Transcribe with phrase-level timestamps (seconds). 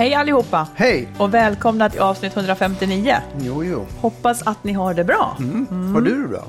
[0.00, 0.68] Hej allihopa!
[0.74, 1.08] Hej!
[1.18, 3.16] Och välkomna till avsnitt 159.
[3.40, 3.86] Jo, jo.
[4.00, 5.36] Hoppas att ni har det bra.
[5.38, 5.94] Mm.
[5.94, 6.44] Har du det bra?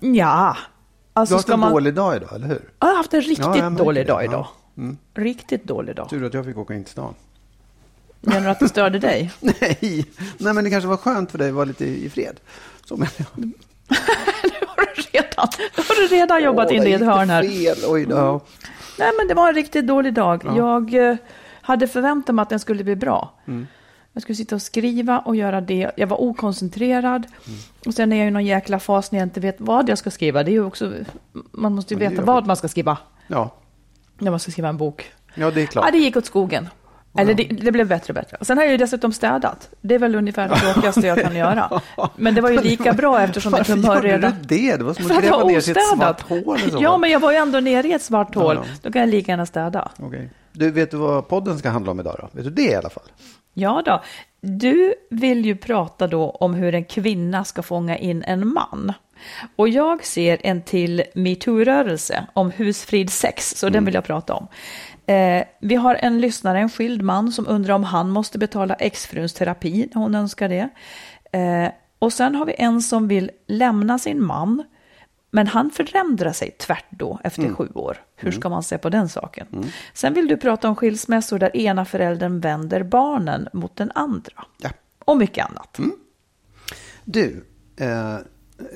[0.00, 1.72] Ja, Du alltså har haft en man...
[1.72, 2.62] dålig dag idag, eller hur?
[2.78, 4.24] Jag har haft en riktigt Ja, dålig dag Ja.
[4.24, 4.46] idag.
[5.14, 6.08] Riktigt dålig dag.
[6.08, 7.14] Tur att jag fick åka in till stan.
[8.20, 9.32] Menar du att det störde dig?
[9.40, 10.06] Nej,
[10.38, 12.40] nej men det kanske var skönt för dig att vara lite i fred.
[12.84, 13.28] Så menar jag.
[13.44, 13.52] Nu
[14.66, 17.42] har du redan, har du redan jobbat Åh, in i ett hörn här.
[17.42, 17.76] Fel.
[17.88, 18.40] Oj då.
[18.98, 20.42] Nej, men det var en riktigt dålig dag.
[20.56, 21.16] Jag eh,
[21.62, 23.32] hade förväntat mig att den skulle bli bra.
[23.46, 23.66] Mm.
[24.12, 25.90] Jag skulle sitta och skriva och göra det.
[25.96, 27.26] Jag var okoncentrerad.
[27.46, 27.58] Mm.
[27.86, 30.10] Och sen är jag i någon jäkla fas när jag inte vet vad jag ska
[30.10, 30.42] skriva.
[30.42, 30.92] Det är ju också,
[31.52, 33.50] man måste ju veta vad man ska skriva Ja.
[34.18, 35.12] när man ska skriva en bok.
[35.34, 35.92] ja, det är Ja, klart.
[35.92, 36.68] det gick åt skogen.
[37.18, 38.36] Eller det, det blev bättre och bättre.
[38.40, 39.68] Sen har jag ju dessutom städat.
[39.80, 41.80] Det är väl ungefär det tråkigaste jag kan göra.
[42.16, 44.32] Men det var ju lika bra eftersom mitt Varför humör gjorde redan...
[44.32, 44.76] du det?
[44.76, 46.60] Det var som att gräva ner sig i ett svart hål.
[46.80, 48.56] Ja, men jag var ju ändå nere i ett svart hål.
[48.56, 48.74] Ja, ja.
[48.82, 49.90] Då kan jag lika gärna städa.
[49.98, 50.30] Okej.
[50.52, 52.28] Du, vet du vad podden ska handla om idag då?
[52.32, 53.04] Vet du det i alla fall?
[53.54, 54.02] Ja då.
[54.40, 58.92] Du vill ju prata då om hur en kvinna ska fånga in en man.
[59.56, 64.48] Och jag ser en till metoo-rörelse om husfrid sex, så den vill jag prata om.
[65.06, 69.32] Eh, vi har en lyssnare, en skild man, som undrar om han måste betala exfruns
[69.34, 70.68] terapi när hon önskar det.
[71.38, 74.64] Eh, och sen har vi en som vill lämna sin man,
[75.34, 78.04] men han förändrar sig tvärt då efter sju år.
[78.16, 79.46] Hur ska man se på den saken?
[79.94, 84.44] Sen vill du prata om skilsmässor där ena föräldern vänder barnen mot den andra.
[84.58, 84.70] Ja.
[85.04, 85.78] Och mycket annat.
[87.04, 87.44] Du,
[87.76, 88.16] eh,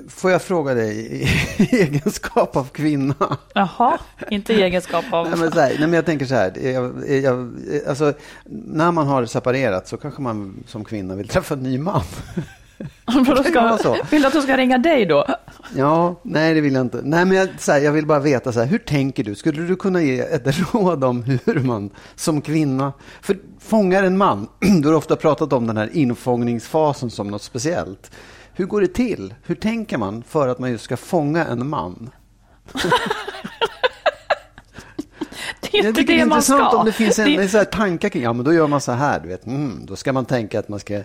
[0.09, 1.23] får jag fråga dig
[1.57, 3.39] i egenskap av kvinna?
[3.55, 3.99] Jaha,
[4.31, 5.27] inte i egenskap av...
[5.31, 6.59] Nej, men här, nej, men jag tänker så här.
[6.59, 7.53] Jag, jag,
[7.87, 8.13] alltså,
[8.45, 12.03] när man har separerat så kanske man som kvinna vill träffa en ny man.
[13.53, 13.97] Kan vara så.
[14.11, 15.27] Vill du att de ska ringa dig då?
[15.77, 17.01] Ja, nej det vill jag inte.
[17.05, 19.35] Nej, men jag, här, jag vill bara veta, så här, hur tänker du?
[19.35, 24.49] Skulle du kunna ge ett råd om hur man som kvinna, för fångar en man,
[24.83, 28.11] du har ofta pratat om den här infångningsfasen som något speciellt.
[28.53, 29.35] Hur går det till?
[29.43, 32.11] Hur tänker man för att man just ska fånga en man?
[35.61, 36.79] Det är inte tycker det är det man intressant ska.
[36.79, 38.93] om det finns en, Det- så här tankar kring, ja men då gör man så
[38.93, 41.03] här, du vet, mm, då ska man tänka att man ska,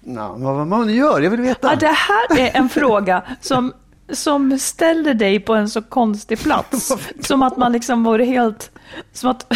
[0.00, 1.68] ja, vad man gör, jag vill veta.
[1.70, 3.72] Ja, det här är en fråga som,
[4.12, 6.92] som ställer dig på en så konstig plats.
[7.20, 8.70] som att man liksom vore helt...
[9.12, 9.52] Som att,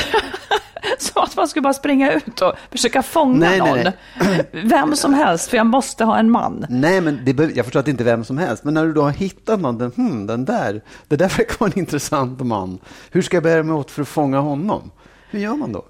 [0.99, 3.79] som att man skulle bara springa ut och försöka fånga Nej, någon.
[3.79, 6.67] nej, Vem som helst, för jag måste ha en man.
[6.69, 8.65] Nej, men det, jag förstår att det inte är vem som helst.
[8.65, 11.71] Men när du då har hittat någon, den, hmm, den där, det där verkar vara
[11.75, 12.79] en intressant man.
[13.11, 14.91] Hur ska jag bära mig åt för att fånga honom?
[15.31, 15.85] Hur gör man då?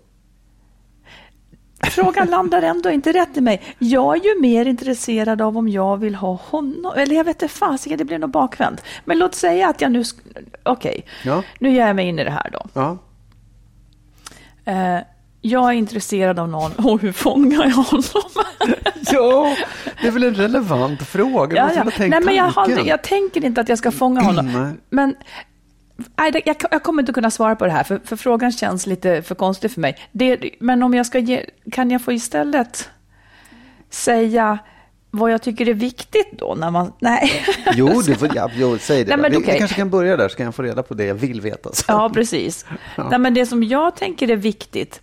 [1.90, 3.62] Frågan landar ändå inte rätt i mig.
[3.78, 6.92] Jag är ju mer intresserad av om jag vill ha honom.
[6.96, 8.82] Eller jag vet inte fasiken, det blir nog bakvänt.
[9.04, 10.04] Men låt säga att jag nu...
[10.62, 11.42] Okej, Ja.
[11.58, 12.66] nu ger jag mig in i det här då.
[12.74, 12.98] Ja,
[14.66, 14.98] Eh,
[15.40, 18.02] jag är intresserad av någon och hur fångar jag honom?
[19.12, 19.56] ja
[20.02, 21.56] det är väl en relevant fråga.
[21.56, 21.90] ja, ja.
[22.08, 24.76] Nej, men jag, har, jag tänker inte att jag ska fånga honom.
[24.90, 25.14] Men
[26.16, 29.22] nej, jag, jag kommer inte kunna svara på det här, för, för frågan känns lite
[29.22, 29.98] för konstig för mig.
[30.12, 32.90] Det, men om jag ska ge, kan jag få istället
[33.90, 34.58] säga
[35.10, 36.54] vad jag tycker är viktigt då?
[36.54, 37.32] När man, nej.
[37.74, 39.08] Jo, du får, ja, jo, säg det.
[39.08, 39.52] Nej, men vi, okej.
[39.52, 41.72] vi kanske kan börja där så kan jag få reda på det jag vill veta.
[41.72, 41.96] sen.
[41.96, 42.66] Ja, precis.
[43.10, 45.00] Nej, men det som jag tänker är viktigt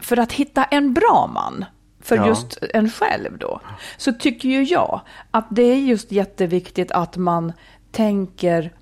[0.00, 1.64] för att hitta en bra man.
[2.02, 2.26] för Ja.
[2.26, 3.60] just en själv då,
[3.96, 5.00] så tycker ju jag
[5.30, 7.52] att det är just jätteviktigt att man
[7.92, 8.72] tänker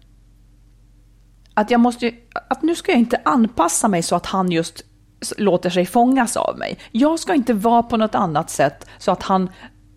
[1.54, 2.12] att jag måste,
[2.48, 4.82] att nu ska jag inte anpassa mig så att han just
[5.38, 6.78] låter sig fångas av mig.
[6.90, 9.50] Jag ska inte vara på något annat sätt så att han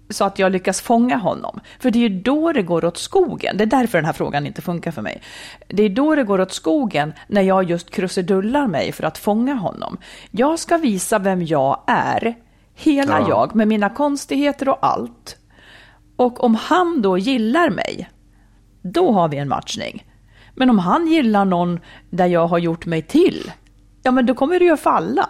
[0.09, 1.59] så att jag lyckas fånga honom.
[1.79, 3.57] För det är ju då det går åt skogen.
[3.57, 5.21] Det är därför den här frågan inte funkar för mig.
[5.67, 9.53] Det är då det går åt skogen när jag just krusidullar mig för att fånga
[9.53, 9.97] honom.
[10.31, 12.35] Jag ska visa vem jag är,
[12.75, 13.25] hela Ja.
[13.29, 15.37] jag, med mina konstigheter och allt.
[16.15, 18.09] Och om han då gillar mig,
[18.81, 20.06] då har vi en matchning.
[20.59, 23.51] Men om han gillar någon där jag har gjort mig till,
[24.03, 25.27] ja men då kommer det ju att falla.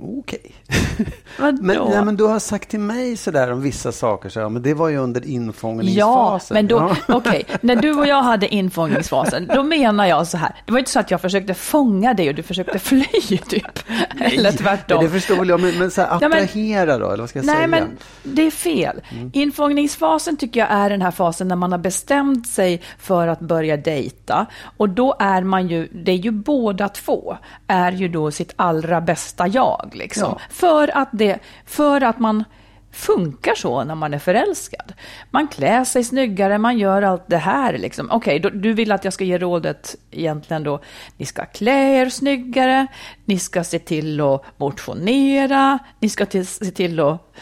[0.00, 0.52] Okej.
[1.38, 1.58] Vadå?
[1.62, 4.62] Men, nej, men du har sagt till mig sådär om vissa saker, så, ja, men
[4.62, 6.54] det var ju under Ja, infångningsfasen.
[6.54, 6.76] men då,
[7.08, 7.14] Ja.
[7.16, 10.90] okej, när du och jag hade infångningsfasen, då menar jag så här, det var inte
[10.90, 13.04] så att jag försökte fånga dig och du försökte fly
[13.48, 13.78] typ,
[14.20, 14.96] eller tvärtom.
[14.96, 17.28] Men det förstår väl jag, men, men så här, Ja, men- attrahera då, eller vad
[17.28, 17.66] ska jag Nej, säga?
[17.68, 17.84] men
[18.22, 19.00] det är fel.
[19.10, 19.30] Mm.
[19.34, 23.76] Infångningsfasen tycker jag är den här fasen när man har bestämt sig för att börja
[23.76, 24.46] dejta.
[24.76, 29.00] Och då är man ju, det är ju båda två, är ju då sitt allra
[29.00, 29.85] bästa jag.
[29.94, 30.22] Liksom.
[30.28, 30.40] Ja.
[30.50, 32.44] För, att det, för att man
[32.92, 34.92] funkar så när man är förälskad.
[35.30, 37.78] Man klär sig snyggare, man gör allt det här.
[37.78, 38.08] Liksom.
[38.10, 40.80] Okej, då- du vill att jag ska ge rådet egentligen då,
[41.16, 42.86] ni ska klä er snyggare,
[43.24, 47.32] ni ska se till att motionera, ni ska till, se till att...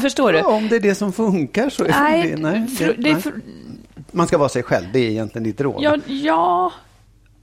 [0.00, 0.38] Förstår du?
[0.38, 3.14] Ja, om det är det som funkar så är Nej, det, nej, för, det, är
[3.14, 3.32] för,
[4.12, 5.82] Man ska vara sig själv, det är egentligen ditt råd.
[5.82, 6.72] ja, ja,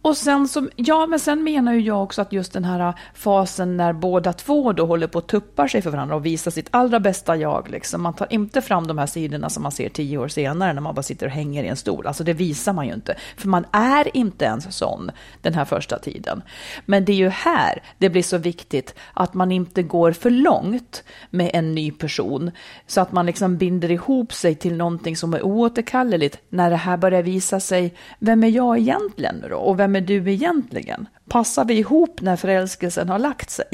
[0.07, 2.95] och sen så, ja, men sen menar ju jag också att just den här äh,
[3.13, 6.67] fasen när båda två då håller på att tuppar sig för varandra och visar sitt
[6.71, 7.69] allra bästa jag.
[7.69, 8.01] Liksom.
[8.01, 10.95] Man tar inte fram de här sidorna som man ser tio år senare när man
[10.95, 12.07] bara sitter och hänger i en stol.
[12.07, 13.15] Alltså det visar man ju inte.
[13.37, 15.11] För man är inte ens sån
[15.41, 16.41] den här första tiden.
[16.85, 21.03] Men det är ju här det blir så viktigt att man inte går för långt
[21.29, 22.51] med en ny person.
[22.87, 26.97] Så att man liksom binder ihop sig till någonting som är oåterkalleligt när det här
[26.97, 29.57] börjar visa sig, vem är jag egentligen då?
[29.57, 31.07] Och vem är du egentligen?
[31.29, 33.65] Passar vi ihop när förälskelsen har lagt sig?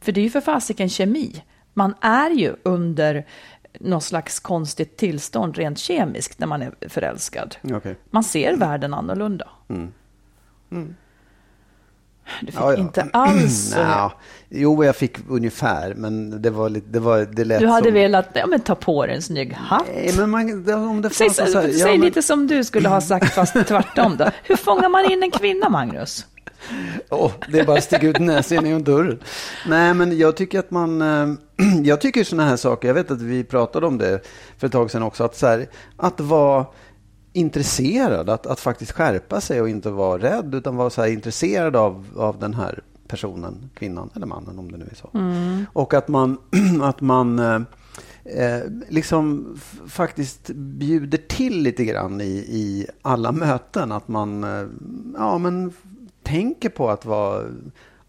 [0.00, 1.42] För det är ju för fasiken kemi.
[1.74, 3.26] Man är ju under
[3.80, 7.56] något slags konstigt tillstånd rent kemiskt när man är förälskad.
[7.72, 7.96] Okej.
[8.10, 9.48] Man ser världen annorlunda.
[12.40, 12.78] Du fick Ja, ja.
[12.78, 13.74] inte alls...
[13.76, 14.12] Nja,
[14.54, 17.94] jo, jag fick ungefär, men det var lite, det var, det lät Du hade som...
[17.94, 19.86] velat ja, men ta på dig en snygg hatt.
[19.94, 22.46] Nej, men man, det- om det Säg, fanns så här, säg ja, men- lite som
[22.46, 24.30] du skulle ha sagt fast tvärtom då.
[24.44, 26.26] Hur fångar man in en kvinna, Magnus?
[27.10, 29.18] Åh, det är bara att sticka ut näsan genom dörren.
[29.68, 31.02] Nej, men jag tycker att man...
[31.02, 31.28] eh,
[31.84, 34.20] Jag tycker sådana här saker, jag vet att vi pratade om det
[34.58, 35.66] för ett tag sedan också, att, så här,
[35.96, 36.66] att vara
[37.32, 42.06] intresserad, att, att faktiskt skärpa sig och inte vara rädd, utan vara så intresserad av,
[42.16, 42.80] av den här
[43.12, 45.10] personen, kvinnan eller mannen om det nu är så.
[45.72, 46.38] Och att man,
[46.82, 47.60] att man eh,
[48.44, 49.56] eh, liksom
[49.88, 53.92] faktiskt bjuder till lite grann i, i alla möten.
[53.92, 54.66] Att man eh,
[55.18, 55.72] ja, men
[56.22, 57.44] tänker på att vara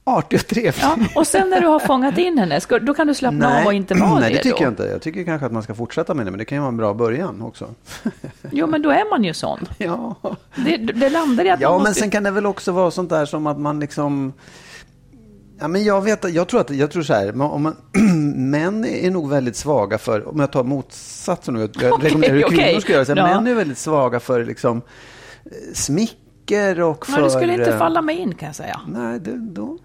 [0.04, 0.82] artig och trevlig.
[0.82, 3.66] Ja, och sen när du har fångat in henne, ska, då kan du slappna av
[3.66, 4.64] och inte vara nej, det det tycker då.
[4.64, 4.84] jag inte.
[4.84, 6.78] Jag tycker kanske att man ska fortsätta med det, men det kan ju vara en
[6.78, 7.68] bra början också.
[8.52, 9.60] Jo, men då är man ju sån.
[9.78, 10.16] ja,
[10.56, 11.94] Det, det landar i att ja men måste...
[11.94, 14.34] sen kan det väl också vara sånt där som att man liksom...
[15.64, 17.76] Ja, men jag, vet, jag tror att jag tror så här, om man,
[18.52, 22.46] män är nog väldigt svaga för, om jag tar motsatsen, nu, jag Okej, rekommenderar hur
[22.46, 22.58] okej.
[22.58, 23.36] kvinnor ska göra, så här, Ja.
[23.42, 24.82] män är väldigt svaga för liksom,
[25.46, 27.14] eh, smicker och för...
[27.14, 28.80] Men du skulle inte eh, falla mig in kan jag säga.
[28.88, 29.78] Nej, det, då,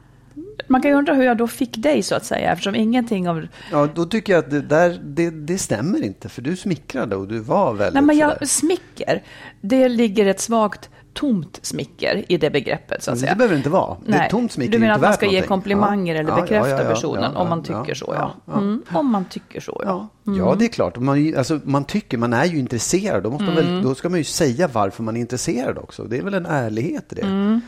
[0.68, 3.47] Man kan ju undra hur jag då fick dig så att säga, eftersom ingenting av...
[3.73, 7.28] ja, då tycker jag att det, där, det, det stämmer inte, för du smickrade och
[7.28, 8.37] du var väldigt Nej, men sådär.
[8.40, 9.23] jag, smicker,
[9.61, 13.32] det ligger ett svagt tomt smicker i det begreppet så att säga.
[13.32, 13.96] det behöver det inte vara.
[14.06, 15.48] Det Nej, tomt smicker du menar att man ska ge någonting.
[15.48, 16.20] komplimanger Ja.
[16.20, 18.14] eller bekräfta ja, ja, personen om man tycker så,
[18.46, 18.54] ja.
[18.58, 20.08] Mm, om man tycker så, ja.
[20.25, 20.98] Ja, ja, det är klart.
[20.98, 23.22] Man, alltså, man tycker, man är ju intresserad.
[23.22, 23.75] Då, måste man Mm.
[23.75, 26.04] väl, då ska man ju säga varför man är intresserad också.
[26.04, 27.22] Det är väl en ärlighet i det.
[27.22, 27.60] Mm.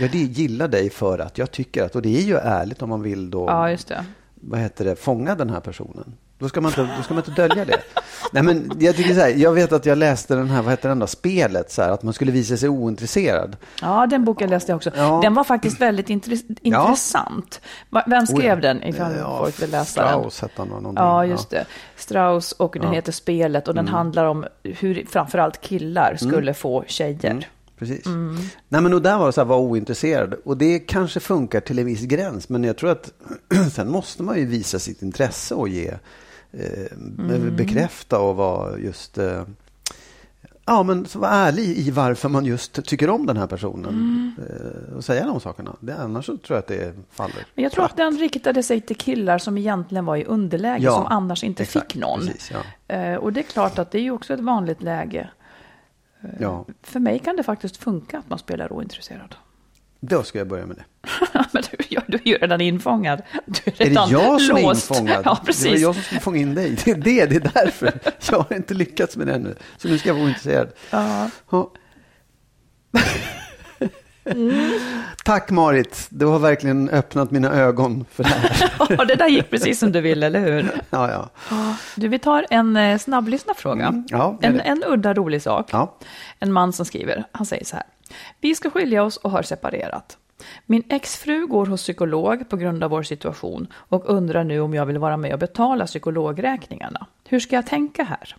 [0.00, 2.88] Jag det- gillar dig för att jag tycker att, och det är ju ärligt om
[2.88, 4.04] man vill då, Ja, just det.
[4.34, 6.14] vad heter det, fånga den här personen.
[6.38, 7.80] Då ska man inte, då ska man inte dölja det.
[8.32, 10.88] Nej, men jag, tycker så här, jag vet att jag läste den här, vad heter
[10.88, 13.56] den då, spelet, så här, att man skulle visa sig ointresserad.
[13.82, 14.90] Ja, den boken läste jag också.
[14.96, 15.20] Ja.
[15.22, 17.60] Den var faktiskt väldigt intress- intressant.
[17.90, 18.74] Va- Vem skrev Oh ja.
[18.74, 20.10] den, ifall Ja, folk vill läsa den?
[20.10, 20.94] Strauss hette han, någonting.
[21.04, 21.64] Ja, just det.
[21.96, 23.84] Strauss och den heter Spelet och Mm.
[23.84, 27.48] den handlar om hur framförallt killar skulle få tjejer.
[27.78, 28.06] Precis.
[28.06, 28.36] Mm.
[28.68, 30.34] Nej, men och där var det så här, var ointresserad.
[30.44, 32.48] Och det kanske funkar till en viss gräns.
[32.48, 33.12] Men jag tror att
[33.72, 35.94] sen måste man ju visa sitt intresse och ge,
[36.52, 37.56] Mm.
[37.56, 39.42] bekräfta och vara just, eh,
[40.64, 44.32] Ja, men så var ärlig i varför man just tycker om den här personen.
[44.38, 45.76] Eh, och säga de sakerna.
[45.80, 47.46] Det, annars så tror jag att det faller.
[47.54, 50.92] Men jag tror att den riktade sig till killar som egentligen var i underläge, Ja,
[50.94, 52.20] som annars inte exakt, fick någon.
[52.20, 52.52] precis,
[52.88, 52.94] ja.
[52.94, 55.30] Eh, och det är klart att det är ju också ett vanligt läge.
[56.40, 59.34] Ja, För mig kan det faktiskt funka att man spelar ointresserad.
[60.00, 60.84] Då ska jag börja med det.
[61.52, 63.22] Men du, du är ju redan infångad.
[63.46, 64.90] Du är, Är det redan jag som är låst.
[64.90, 65.14] infångad?
[65.16, 65.80] Ja, Det var precis.
[65.80, 66.76] jag som skulle fånga in dig.
[66.84, 67.92] Det är det, det är därför.
[68.30, 69.54] Jag har inte lyckats med det ännu.
[69.76, 70.68] Så nu ska jag vara ointresserad.
[70.90, 71.30] Ja.
[71.50, 71.70] Ja.
[75.24, 78.72] Tack Marit, du har verkligen öppnat mina ögon för det här.
[78.98, 80.70] Ja, det där gick precis som du ville, eller hur?
[80.90, 81.10] Ja,
[81.50, 81.74] ja.
[81.94, 83.86] Du, vi tar en eh, snabblyssnarfråga.
[83.86, 85.68] Mm, ja, en, en udda rolig sak.
[85.72, 85.96] Ja.
[86.38, 87.84] En man som skriver, han säger så här.
[88.40, 90.18] Vi ska skilja oss och har separerat.
[90.66, 94.86] Min exfru går hos psykolog på grund av vår situation och undrar nu om jag
[94.86, 97.06] vill vara med och betala psykologräkningarna.
[97.28, 98.36] Hur ska jag tänka här?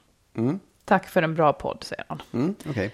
[0.86, 2.22] Tack för en bra podd, säger han.
[2.34, 2.94] Mm, okej.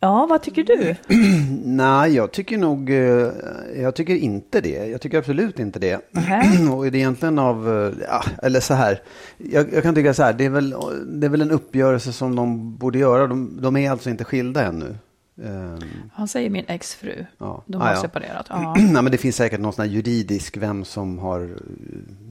[0.00, 0.94] Ja, vad tycker du?
[1.64, 3.30] Nej, jag tycker nog, eh,
[3.76, 4.86] jag tycker inte det.
[4.86, 6.00] Jag tycker absolut inte det.
[6.10, 6.70] Nähä.
[6.72, 9.02] Och det är egentligen av, eh, ja, eller så här,
[9.36, 10.74] jag, jag kan tycka så här, det är, väl,
[11.06, 13.26] det är väl en uppgörelse som de borde göra.
[13.26, 14.94] De, de är alltså inte skilda ännu.
[15.44, 15.78] Ehm,
[16.12, 17.24] Han säger min exfru.
[17.38, 17.62] Ja.
[17.66, 18.00] De Ah, har ja.
[18.00, 18.46] separerat.
[18.48, 18.74] Ja.
[18.78, 21.58] Nej, men det finns säkert någon sån här juridisk, vem som har,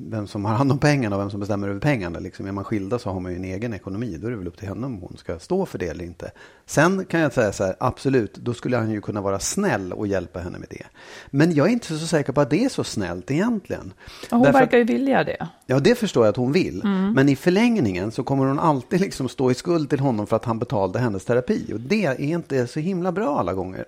[0.09, 2.19] vem som har hand om pengarna och vem som bestämmer över pengarna.
[2.19, 4.17] Liksom, är man skilda så har man ju en egen ekonomi.
[4.21, 6.31] Då är det väl upp till henne om hon ska stå för det eller inte.
[6.65, 10.07] Sen kan jag säga så här, absolut, då skulle han ju kunna vara snäll och
[10.07, 10.83] hjälpa henne med det.
[11.29, 13.93] Men jag är inte så säker på att det är så snällt egentligen.
[14.31, 15.47] Och hon Därför verkar ju vilja det.
[15.65, 16.81] Ja, det förstår jag att hon vill.
[17.15, 20.45] Men i förlängningen så kommer hon alltid liksom stå i skuld till honom för att
[20.45, 21.71] han betalade hennes terapi.
[21.73, 23.87] Och det är inte så himla bra alla gånger.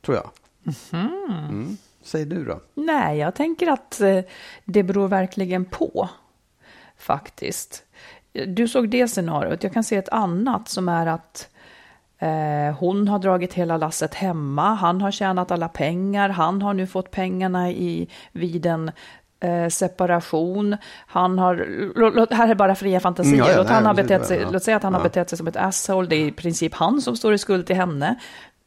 [0.00, 0.30] Tror jag.
[0.92, 1.76] Mm.
[2.02, 2.60] Säg du då.
[2.74, 4.20] Nej, jag tänker att eh,
[4.64, 6.08] det beror verkligen på.
[6.96, 7.84] Faktiskt.
[8.46, 9.62] Du såg det scenariot.
[9.62, 11.48] Jag kan se ett annat som är att
[12.18, 14.74] eh, hon har dragit hela lasset hemma.
[14.74, 16.28] Han har tjänat alla pengar.
[16.28, 18.90] Han har nu fått pengarna i, vid en
[19.42, 20.76] eh, separation.
[21.06, 21.66] Han har,
[22.14, 23.34] låt, här är bara fria fantasier.
[23.34, 24.50] Mm, ja, ja, låt, nej, han har betett sig, ja.
[24.50, 26.08] låt säga att han har betett sig som ett asshole.
[26.08, 28.18] Det är i princip han som står i skuld till henne.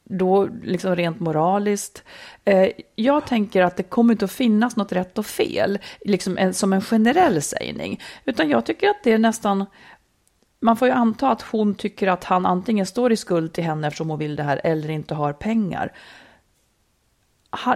[0.03, 2.03] Då liksom rent moraliskt.
[2.45, 6.53] Eh, jag tänker att det kommer inte att finnas något rätt och fel, liksom en,
[6.53, 8.01] som en generell sägning.
[8.25, 9.65] Utan jag tycker att det är nästan,
[10.59, 13.87] man får ju anta att hon tycker att han antingen står i skuld till henne
[13.87, 15.91] eftersom hon vill det här eller inte har pengar.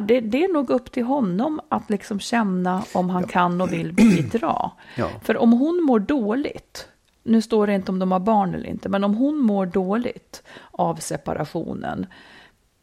[0.01, 3.93] Det, det är nog upp till honom att liksom känna om han kan och vill
[3.93, 4.71] bidra.
[4.95, 5.09] Ja.
[5.23, 6.87] För om hon mår dåligt,
[7.23, 10.43] nu står det inte om de har barn eller inte, men om hon mår dåligt
[10.71, 12.05] av separationen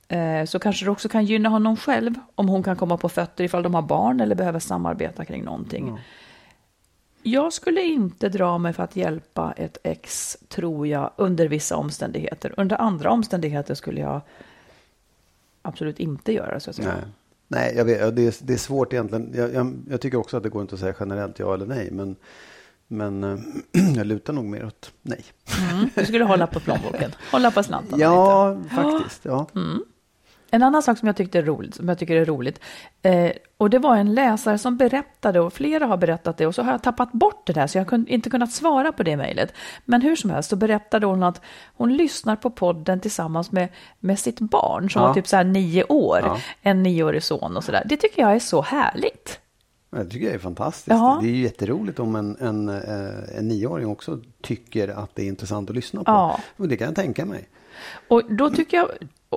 [0.08, 3.44] eh, så kanske det också kan gynna honom själv om hon kan komma på fötter
[3.44, 5.98] ifall de har barn eller behöver samarbeta kring någonting.
[7.22, 12.54] Jag skulle inte dra mig för att hjälpa ett ex, tror jag, under vissa omständigheter.
[12.56, 14.20] Under andra omständigheter skulle jag
[15.66, 16.94] absolut inte göra så att säga.
[16.94, 17.04] Nej,
[17.48, 19.32] nej jag vet, det, är, det är svårt egentligen.
[19.34, 21.88] Jag, jag, jag tycker också att det går inte att säga generellt ja eller nej.
[21.92, 22.16] Men,
[22.88, 23.38] men eh,
[23.96, 25.24] jag lutar nog mer åt nej.
[25.70, 28.04] Mm, du skulle hålla på plånboken, hålla på slantarna lite.
[28.04, 29.24] Ja, faktiskt.
[29.24, 29.46] Ja.
[30.56, 32.60] En annan sak som jag, tyckte är roligt, som jag tycker är roligt,
[33.02, 36.62] eh, och det var en läsare som berättade, och flera har berättat det, och så
[36.62, 39.52] har jag tappat bort det där, så jag har inte kunnat svara på det mejlet.
[39.84, 41.40] Men hur som helst så berättade hon att
[41.76, 43.68] hon lyssnar på podden tillsammans med,
[44.00, 45.08] med sitt barn, som Ja.
[45.08, 46.38] var typ så här nio år, Ja.
[46.62, 47.82] en nioårig son och sådär.
[47.86, 49.40] Det tycker jag är så härligt.
[49.90, 50.88] Jag tycker det är fantastiskt.
[50.88, 51.18] Ja.
[51.22, 55.26] Det är ju jätteroligt om en, en, eh, en nioåring också tycker att det är
[55.26, 56.10] intressant att lyssna på.
[56.10, 56.40] Ja.
[56.56, 57.48] Och det kan jag tänka mig.
[58.08, 58.88] Och då tycker jag,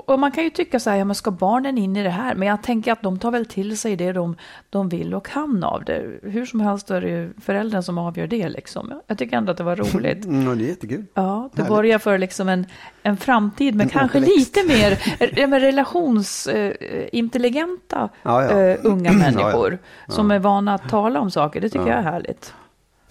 [0.05, 2.35] och man kan ju tycka så här, ja men ska barnen in i det här?
[2.35, 4.35] Men jag tänker att de tar väl till sig det de,
[4.69, 6.05] de vill och kan av det.
[6.23, 9.01] Hur som helst är det ju föräldern som avgör det liksom.
[9.07, 10.25] Jag tyger ändå att det var roligt.
[10.29, 11.05] Mm, det är jättekul.
[11.13, 11.69] Ja, det Härligt.
[11.75, 12.65] borgar för liksom en,
[13.03, 14.57] en framtid med En kanske återväxt.
[14.57, 14.97] lite mer
[15.39, 18.59] eh, med relationsintelligenta Ja, ja.
[18.59, 19.77] eh, unga människor
[20.07, 20.13] Ja.
[20.13, 21.61] som är vana att tala om saker.
[21.61, 22.53] Det tycker jag är härligt.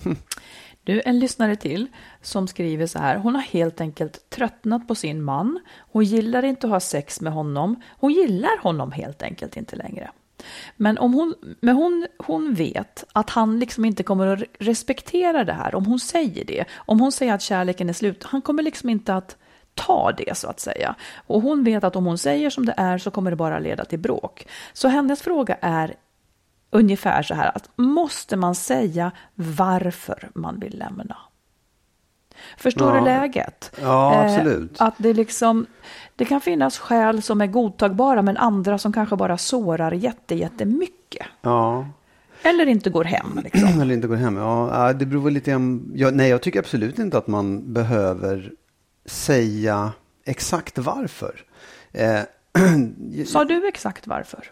[0.89, 1.87] Du, en lyssnare till
[2.23, 3.17] som skriver så här.
[3.17, 5.61] Hon har helt enkelt tröttnat på sin man.
[5.79, 7.83] Hon gillar inte att ha sex med honom.
[7.99, 10.11] Hon gillar honom helt enkelt inte längre.
[10.77, 15.53] Men, om hon, men hon, hon vet att han liksom inte kommer att respektera det
[15.53, 16.65] här om hon säger det.
[16.75, 19.37] Om hon säger att kärleken är slut, han kommer liksom inte att
[19.75, 20.95] ta det så att säga.
[21.27, 23.85] Och hon vet att om hon säger som det är så kommer det bara leda
[23.85, 24.47] till bråk.
[24.73, 25.95] Så hennes fråga är
[26.71, 31.17] ungefär så här att måste man säga varför man vill lämna?
[32.57, 33.01] Förstår Ja.
[33.01, 33.73] du läget?
[33.83, 34.77] Ja, Eh, absolut.
[34.81, 35.67] att det liksom,
[36.17, 41.27] det kan finnas skäl som är godtagbara men andra som kanske bara sårar jätte, jättemycket.
[41.43, 41.87] Ja.
[42.43, 43.41] Eller inte går hem.
[43.45, 43.69] Liksom.
[43.83, 44.37] Eller inte går hem.
[44.37, 45.93] Ja, det beror väl lite grann.
[45.95, 48.53] Ja, nej, jag tycker absolut inte att man behöver
[49.07, 49.93] säga
[50.25, 51.45] exakt varför.
[51.93, 52.21] Eh,
[53.27, 54.45] Sa du exakt varför?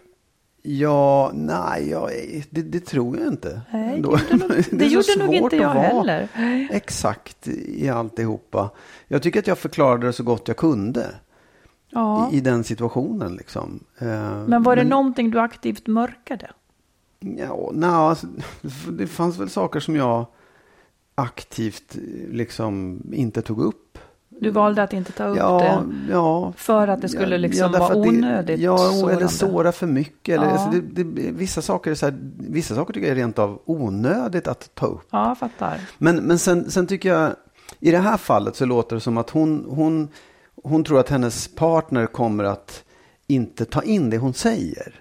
[0.67, 2.09] Ja, nej, ja,
[2.49, 3.61] det, det tror jag inte.
[3.71, 6.27] Nej, det gjorde nog, det så gjorde nog inte jag heller.
[6.71, 8.69] Exakt i alltihopa.
[9.07, 11.05] Jag tycker att jag förklarade det så gott jag kunde
[11.89, 12.29] Ja.
[12.31, 13.35] i, i den situationen.
[13.35, 13.79] Liksom.
[13.99, 14.07] Eh,
[14.47, 16.51] Men var det någonting du aktivt mörkade?
[17.19, 18.27] Ja, nej, alltså,
[18.91, 20.25] det fanns väl saker som jag
[21.15, 21.95] aktivt
[22.31, 23.97] liksom inte tog upp.
[24.41, 26.53] Du valde att inte ta upp Ja, det ja.
[26.57, 29.13] för att det skulle Ja, liksom vara att det- onödigt Ja, sårande.
[29.13, 30.35] eller såra för mycket.
[30.35, 30.51] Eller, Ja.
[30.51, 33.59] alltså det, det, vissa, saker är så här, vissa saker tycker jag är rent av
[33.65, 35.07] onödigt att ta upp.
[35.11, 35.79] Ja, fattar.
[35.97, 37.31] Men, men sen, sen tycker jag,
[37.79, 40.09] i det här fallet så låter det som att hon, hon,
[40.63, 42.83] hon tror att hennes partner kommer att
[43.27, 44.93] inte ta in det hon säger.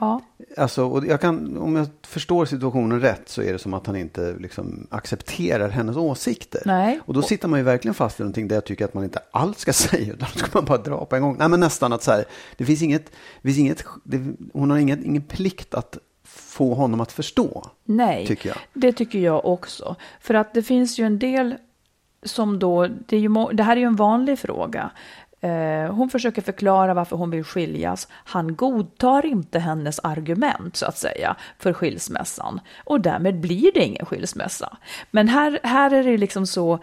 [0.00, 0.20] Ja,
[0.56, 3.96] Alltså, och jag kan, om jag förstår situationen rätt så är det som att han
[3.96, 6.62] inte liksom accepterar hennes åsikter.
[6.64, 7.00] Nej.
[7.04, 9.18] Och då sitter man ju verkligen fast i någonting där jag tycker att man inte
[9.30, 11.36] alls ska säga, utan då ska man bara dra på en gång.
[11.38, 12.24] Nej, men nästan att så här,
[12.56, 17.00] det finns inget, det finns inget det, hon har ingen, ingen plikt att få honom
[17.00, 17.66] att förstå.
[17.84, 18.26] nej.
[18.26, 18.58] Tycker jag.
[18.72, 19.96] Det tycker jag också.
[20.20, 21.54] För att det finns ju en del
[22.22, 24.90] som då, det, ju, det här är ju en vanlig fråga.
[25.40, 28.08] Eh, hon försöker förklara varför hon vill skiljas.
[28.12, 32.60] Han godtar inte hennes argument så att säga för skilsmässan.
[32.84, 34.76] Och därmed blir det ingen skilsmässa.
[35.10, 36.78] Men här, här är det liksom så,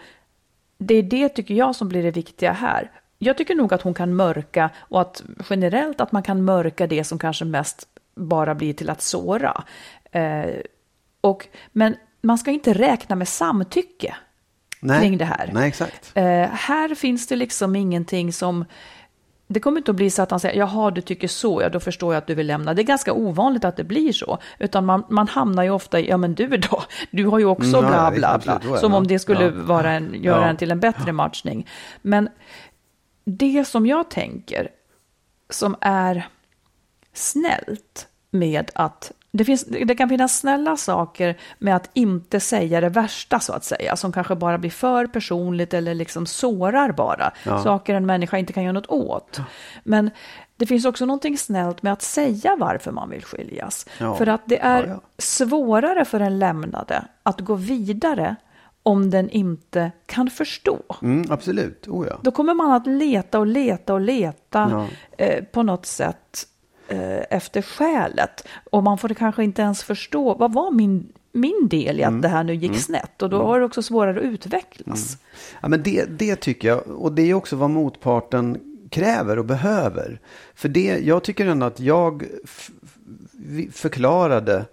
[0.78, 2.90] det är det tycker jag som blir det viktiga här.
[3.18, 7.04] Jag tycker nog att hon kan mörka och att generellt att man kan mörka det
[7.04, 9.64] som kanske mest bara blir till att såra.
[10.10, 10.54] Eh,
[11.20, 14.16] och, men man ska inte räkna med samtycke
[14.80, 15.00] Nej.
[15.00, 15.50] kring det här.
[15.52, 16.12] Nej, exakt.
[16.14, 18.64] Eh, här finns det liksom ingenting som...
[19.50, 21.80] Det kommer inte att bli så att han säger, jaha, du tycker så, ja då
[21.80, 22.74] förstår jag att du vill lämna.
[22.74, 24.38] Det är ganska ovanligt att det blir så.
[24.58, 27.78] Utan man, man hamnar ju ofta i, ja men du då, du har ju också
[27.78, 28.74] Mm, ja, bla bla bla.
[28.74, 29.50] är Som om det skulle Ja.
[29.54, 30.46] vara en, göra Ja.
[30.48, 31.66] en till en bättre matchning.
[32.02, 32.28] Men
[33.24, 34.68] det som jag tänker,
[35.50, 36.28] som är
[37.12, 42.88] snällt med att det, finns, det kan finnas snälla saker med att inte säga det
[42.88, 47.32] värsta så att säga, som kanske bara blir för personligt eller liksom sårar bara.
[47.44, 47.62] Ja.
[47.62, 49.40] Saker en människa inte kan göra något åt.
[49.84, 50.10] Men
[50.56, 53.86] det finns också någonting snällt med att säga varför man vill skiljas.
[53.98, 54.14] Ja.
[54.14, 55.00] För att det är Ja, ja.
[55.18, 58.36] svårare för en lämnade att gå vidare
[58.82, 60.78] om den inte kan förstå.
[61.02, 62.18] Mm, absolut, oh ja.
[62.22, 64.68] Då kommer man att leta och leta och leta
[65.18, 65.24] Ja.
[65.24, 66.46] eh, på något sätt
[67.30, 68.46] efter skälet.
[68.70, 72.28] Och man får kanske inte ens förstå, vad var min, min del i att det
[72.28, 73.22] här nu gick snett?
[73.22, 75.18] Och då har det också svårare att utvecklas.
[75.60, 80.20] Ja, men det, det tycker jag, och det är också vad motparten kräver och behöver.
[80.54, 82.24] För det, jag tycker ändå att jag
[83.72, 84.64] förklarade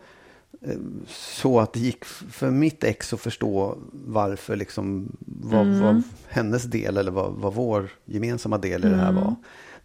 [0.62, 6.64] eh, så att det gick för mitt ex att förstå varför, liksom, vad, vad hennes
[6.64, 9.36] del eller vad, vad vår gemensamma del i det här var.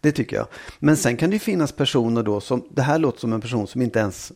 [0.01, 0.47] Det tycker jag.
[0.79, 3.67] Men sen kan det ju finnas personer då som, det här låter som en person
[3.67, 4.31] som inte ens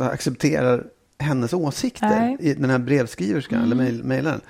[0.00, 0.86] accepterar
[1.18, 2.08] hennes åsikter.
[2.08, 2.36] Nej.
[2.40, 4.40] I den här brevskriverskan eller mail, mejlaren.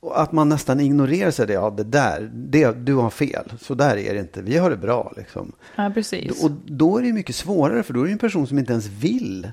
[0.00, 1.52] Och att man nästan ignorerar sig det.
[1.52, 3.52] Ja, det där, det, du har fel.
[3.60, 4.42] Så där är det inte.
[4.42, 5.52] Vi har det bra liksom.
[5.76, 6.44] Ja, precis.
[6.44, 8.86] Och då är det mycket svårare för då är det en person som inte ens
[8.86, 9.48] vill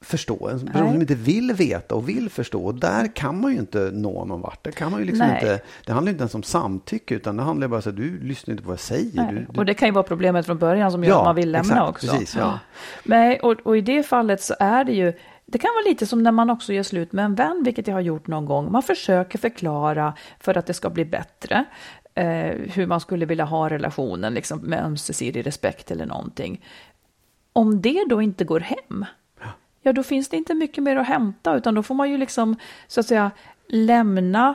[0.00, 0.48] förstå.
[0.48, 0.92] En person Nej.
[0.92, 2.64] som inte vill veta och vill förstå.
[2.64, 4.64] Och där kan man ju inte nå någon vart.
[4.64, 5.36] Där kan man ju liksom Nej.
[5.36, 8.52] inte, det handlar inte ens om samtycke utan det handlar bara om att du lyssnar
[8.52, 9.32] inte på vad jag säger.
[9.32, 11.34] Du, du, Och det kan ju vara problemet från början som gör Ja, att man
[11.36, 12.06] vill lämna exakt, också.
[12.06, 12.58] precis, ja.
[13.04, 15.12] Nej, och, och i det fallet så är det ju,
[15.46, 17.94] det kan vara lite som när man också gör slut med en vän, vilket jag
[17.94, 18.72] har gjort någon gång.
[18.72, 21.64] Man försöker förklara för att det ska bli bättre.
[22.14, 26.64] Eh, hur man skulle vilja ha relationen liksom, med ömsesidig respekt eller någonting.
[27.52, 29.04] Om det då inte går hem,
[29.86, 32.56] ja då finns det inte mycket mer att hämta, utan då får man ju liksom
[32.86, 33.30] så att säga
[33.68, 34.54] lämna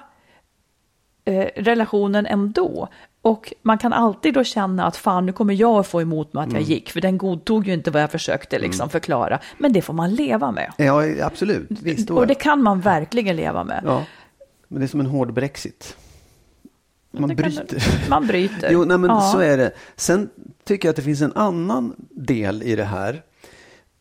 [1.26, 2.88] eh, relationen ändå.
[3.22, 6.44] Och man kan alltid då känna att fan, nu kommer jag att få emot mig
[6.44, 9.40] att jag gick, för den godtog ju inte vad jag försökte liksom förklara.
[9.58, 10.72] Men det får man leva med.
[10.78, 11.68] ja, absolut.
[11.70, 13.82] Visst, Och det kan man verkligen leva med.
[13.86, 14.04] Ja,
[14.68, 15.98] men det är som en hård Brexit.
[17.12, 18.10] Man bryter.
[18.10, 18.70] Man bryter.
[18.72, 19.22] Jo, nej, men Ja.
[19.22, 19.72] så är det.
[19.96, 20.30] Sen
[20.64, 23.22] tycker jag att det finns en annan del i det här.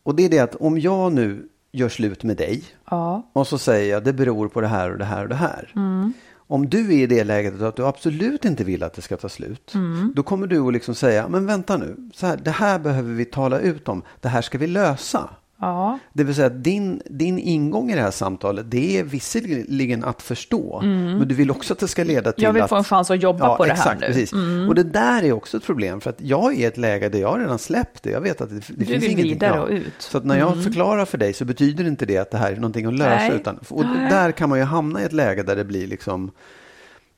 [0.03, 3.57] Och det är det att om jag nu gör slut med dig Ja, och så
[3.57, 5.71] säger jag det beror på det här och det här och det här.
[5.75, 6.13] Mm.
[6.51, 9.29] Om du är i det läget att du absolut inte vill att det ska ta
[9.29, 9.73] slut.
[9.73, 10.13] Mm.
[10.15, 13.25] Då kommer du att liksom säga, men vänta nu, så här, det här behöver vi
[13.25, 14.01] tala ut om.
[14.19, 15.29] Det här ska vi lösa.
[15.61, 15.99] Ja.
[16.13, 20.21] Det vill säga att din, din ingång i det här samtalet, det är visserligen att
[20.21, 22.69] förstå, men du vill också att det ska leda till Jag vill att...
[22.69, 24.05] få en chans att jobba ja, på det exakt, här nu.
[24.05, 24.13] Mm.
[24.13, 24.33] Precis.
[24.69, 27.19] Och det där är också ett problem, för att jag är i ett läge där
[27.19, 28.09] jag redan släppt det.
[28.09, 29.77] Jag vet att det, det Du finns vill vidare och ut.
[29.77, 29.91] Mm.
[29.99, 32.55] Så att när jag förklarar för dig så betyder inte det att det här är
[32.55, 33.27] någonting att lösa.
[33.27, 33.35] Nej.
[33.35, 34.09] Utan, och Nej.
[34.09, 36.31] där kan man ju hamna i ett läge där det blir liksom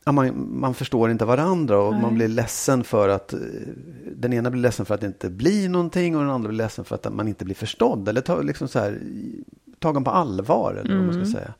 [0.05, 3.39] Ja, man, man förstår inte varandra och man blir ledsen för att eh,
[4.15, 6.85] den ena blir ledsen för att det inte blir någonting och den andra blir ledsen
[6.85, 8.99] för att man inte blir förstådd eller ta, liksom så här,
[9.79, 11.25] tagen på allvar eller vad man Mm.
[11.25, 11.53] ska säga.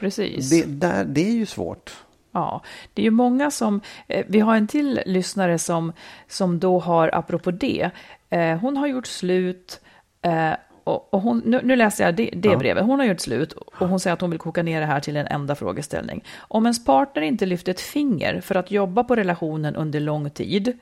[0.00, 0.50] Precis.
[0.50, 1.92] Det, där, det är ju svårt.
[2.32, 2.62] Ja,
[2.94, 5.92] det är ju många som, eh, vi har en till lyssnare som,
[6.28, 7.90] som då har, apropå det,
[8.30, 9.80] eh, hon har gjort slut
[10.22, 10.50] eh,
[10.84, 12.58] och, och hon, nu, nu läser jag det, det Ja.
[12.58, 12.84] brevet.
[12.84, 15.16] Hon har gjort slut och hon säger att hon vill koka ner det här till
[15.16, 16.24] en enda frågeställning.
[16.38, 20.78] Om ens partner inte lyfter ett finger för att jobba på relationen under lång tid,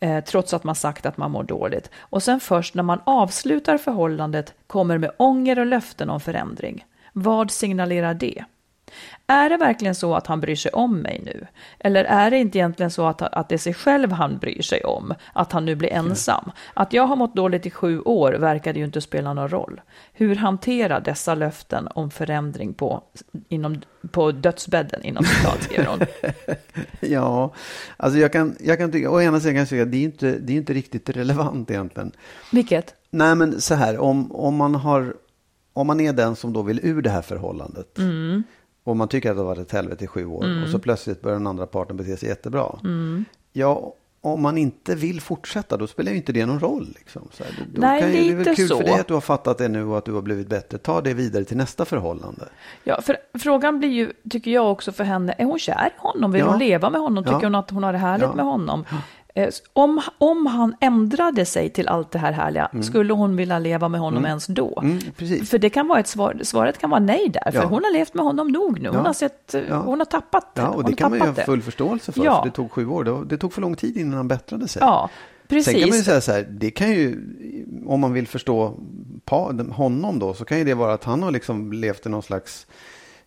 [0.00, 3.78] eh, trots att man sagt att man mår dåligt, och sen först när man avslutar
[3.78, 6.84] förhållandet kommer med ånger och löften om förändring.
[7.12, 8.44] Vad signalerar det?
[9.26, 11.46] Är det verkligen så att han bryr sig om mig nu?
[11.78, 14.84] Eller är det inte egentligen så att, att det är sig själv han bryr sig
[14.84, 15.14] om?
[15.32, 16.50] Att han nu blir ensam?
[16.74, 19.80] Att jag har mått dåligt i sju år verkar det ju inte spela någon roll.
[20.12, 23.02] Hur hanterar dessa löften om förändring på,
[23.48, 26.00] inom, på dödsbädden, inom citat, skriver hon.
[27.00, 27.54] Ja,
[27.96, 30.04] alltså jag kan, jag kan tycka, å ena sidan kan jag säga att det är
[30.04, 32.12] inte, det är inte riktigt relevant egentligen.
[32.52, 32.94] Vilket?
[33.10, 35.14] Nej, men så här, om, om, man har,
[35.72, 38.42] om man är den som då vill ur det här förhållandet Mm.
[38.88, 41.22] Och man tycker att det har varit ett helvete i sju år och så plötsligt
[41.22, 42.78] börjar den andra parten bete sig jättebra.
[42.84, 43.24] Mm.
[43.52, 46.94] Ja, om man inte vill fortsätta då spelar ju inte det någon roll.
[46.98, 47.28] Liksom.
[47.32, 48.76] Så här, då Nej, kan ju, lite det är väl kul så.
[48.76, 50.78] för dig att du har fattat det nu och att du har blivit bättre.
[50.78, 52.48] Ta det vidare till nästa förhållande.
[52.84, 56.32] Ja, för frågan blir ju, tycker jag också för henne, är hon kär i honom?
[56.32, 56.50] Vill Ja.
[56.50, 57.24] hon leva med honom?
[57.24, 57.46] Tycker Ja.
[57.46, 58.34] hon att hon har det härligt Ja.
[58.34, 58.84] med honom?
[59.38, 63.88] Eh, Om, om han ändrade sig till allt det här härliga, skulle hon vilja leva
[63.88, 64.82] med honom ens då?
[64.82, 65.00] Mm.
[65.46, 67.64] För det kan vara ett svar, svaret kan vara nej där, för Ja.
[67.66, 68.88] hon har levt med honom nog nu.
[68.88, 69.02] Hon Ja.
[69.06, 69.76] har, sett, eh, Ja.
[69.76, 70.60] hon har tappat det.
[70.62, 72.22] Ja, och det kan man ju ha full förståelse för.
[72.22, 73.04] För det tog sju år.
[73.04, 74.80] Det, det tog för lång tid innan han bättrade sig.
[74.82, 75.10] Ja,
[75.48, 75.64] precis.
[75.72, 77.18] Sen kan man ju säga så här, det kan ju,
[77.86, 78.74] om man vill förstå
[79.72, 82.66] honom då, så kan ju det vara att han har liksom levt i någon slags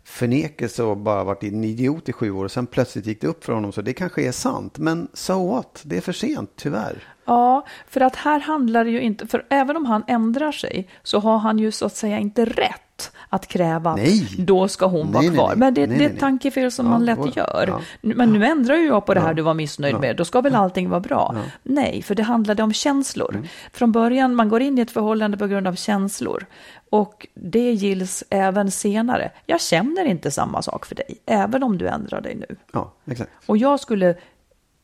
[0.04, 3.44] förnekelse och bara varit en idiot i sju år och sen plötsligt gick det upp
[3.44, 3.72] för honom.
[3.72, 5.82] Så det kanske är sant, men so what?
[5.86, 7.04] Det är för sent, tyvärr.
[7.26, 11.20] Ja, för att här handlar det ju inte, för även om han ändrar sig så
[11.20, 14.28] har han ju så att säga inte rätt att kräva att Nej.
[14.38, 15.48] då ska hon Nej, vara nej, kvar.
[15.48, 15.58] nej.
[15.58, 17.66] Men det, det är ett tankefel som Ja, man lätt och- gör.
[17.68, 17.82] ja.
[18.02, 19.34] Men nu ändrar ju jag på det här Ja.
[19.34, 20.00] du var missnöjd Ja.
[20.00, 21.36] med, då ska väl allting vara bra?
[21.64, 23.36] Nej, för det handlade om känslor.
[23.36, 23.48] Mm.
[23.74, 26.46] Från början, man går in i ett förhållande på grund av känslor.
[26.92, 29.32] Och det gills även senare.
[29.46, 32.56] Jag känner inte samma sak för dig, även om du ändrar dig nu.
[32.74, 33.32] Ja, exakt.
[33.46, 34.16] Och jag skulle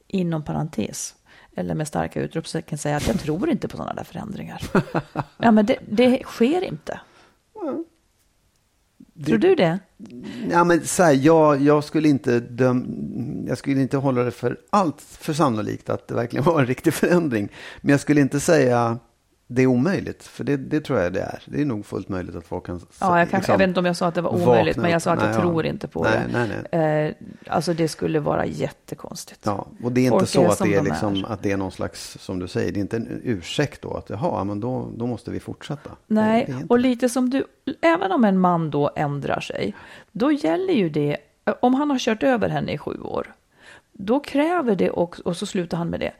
[0.07, 1.15] inom parentes
[1.55, 4.61] eller med starka utropstecken säga att jag tror inte på sådana där förändringar.
[5.37, 6.99] Ja, men det, det sker inte.
[9.25, 9.79] Tror du det?
[10.51, 14.59] Ja, men så här, jag, jag, skulle inte döm, jag skulle inte hålla det för
[14.69, 17.49] allt för sannolikt att det verkligen var en riktig förändring.
[17.81, 18.99] Men jag skulle inte säga
[19.49, 21.43] det är omöjligt, för det, det tror jag det är.
[21.45, 22.81] Det är nog fullt möjligt att folk kan...
[22.99, 24.91] Ja, jag, kanske, liksom jag vet inte om jag sa att det var omöjligt, men
[24.91, 25.41] jag sa att Nej, jag ja.
[25.41, 26.47] tror inte på nej, det.
[26.47, 27.07] Nej, nej.
[27.07, 29.41] Eh, alltså det skulle vara jättekonstigt.
[29.45, 31.31] Ja, och det är Folk inte så är att det är, de liksom, är.
[31.31, 34.09] att det är någon slags, som du säger, det är inte en ursäkt då att
[34.09, 35.89] jaha, men då, då måste vi fortsätta.
[36.07, 37.45] Nej, och lite som du,
[37.81, 39.75] även om en man då ändrar sig,
[40.11, 41.17] då gäller ju det,
[41.59, 43.33] om han har kört över henne i sju år,
[43.93, 46.13] då kräver det också, och så slutar han med det,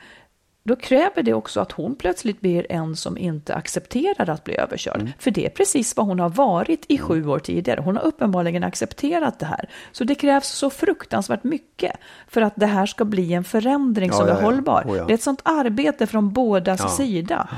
[0.68, 5.02] då kräver det också att hon plötsligt blir en som inte accepterar att bli överkörd.
[5.02, 5.12] Mm.
[5.20, 7.82] För det är precis vad hon har varit i sju år tidigare.
[7.82, 9.70] Hon har uppenbarligen accepterat det här.
[9.92, 14.18] Så det krävs så fruktansvärt mycket för att det här ska bli en förändring Ja,
[14.18, 14.46] som ja, är ja.
[14.46, 14.84] hållbar.
[14.88, 15.06] Oh, ja.
[15.06, 17.50] Det är ett sånt arbete från bådas sida.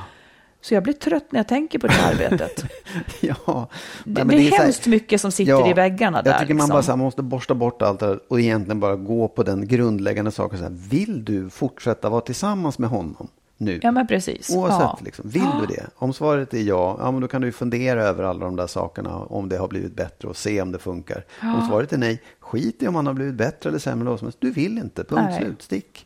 [0.61, 2.65] Så jag blir trött när jag tänker på det arbetet.
[3.21, 3.67] Ja,
[4.05, 6.31] Det, men det är så här- hemskt mycket som sitter i väggarna där.
[6.31, 6.73] Jag tycker man liksom.
[6.73, 9.67] bara så här, man måste borsta bort allt det och egentligen bara gå på den
[9.67, 10.57] grundläggande saken.
[10.57, 13.79] Så här, vill du fortsätta vara tillsammans med honom nu?
[13.83, 14.55] Ja, men precis.
[14.55, 14.99] Oavsett, ja.
[15.05, 15.85] liksom, vill du det?
[15.95, 19.15] Om svaret är ja, ja men då kan du fundera över alla de där sakerna,
[19.17, 21.25] om det har blivit bättre och se om det funkar.
[21.41, 24.17] Om svaret är nej, skit i om han har blivit bättre eller sämre.
[24.39, 25.41] Du vill inte, punkt Nej.
[25.41, 26.05] slut, stick.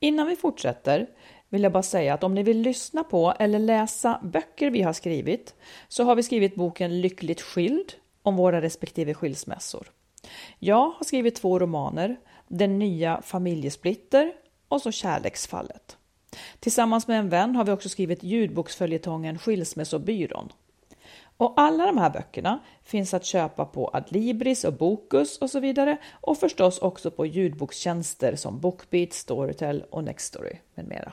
[0.00, 1.06] Innan vi fortsätter
[1.48, 4.92] vill jag bara säga att om ni vill lyssna på eller läsa böcker vi har
[4.92, 5.54] skrivit
[5.88, 9.90] så har vi skrivit boken Lyckligt skild om våra respektive skilsmässor.
[10.58, 12.16] Jag har skrivit två romaner,
[12.48, 14.32] Den nya familjesplitter
[14.68, 15.96] och så Kärleksfallet.
[16.60, 20.52] Tillsammans med en vän har vi också skrivit ljudboksföljetongen Skilsmässobyrån.
[21.40, 25.96] Och alla de här böckerna finns att köpa på Adlibris och Bokus och så vidare
[26.12, 31.12] och förstås också på ljudbokstjänster som Bookbeat, Storytel och Nextory med mera.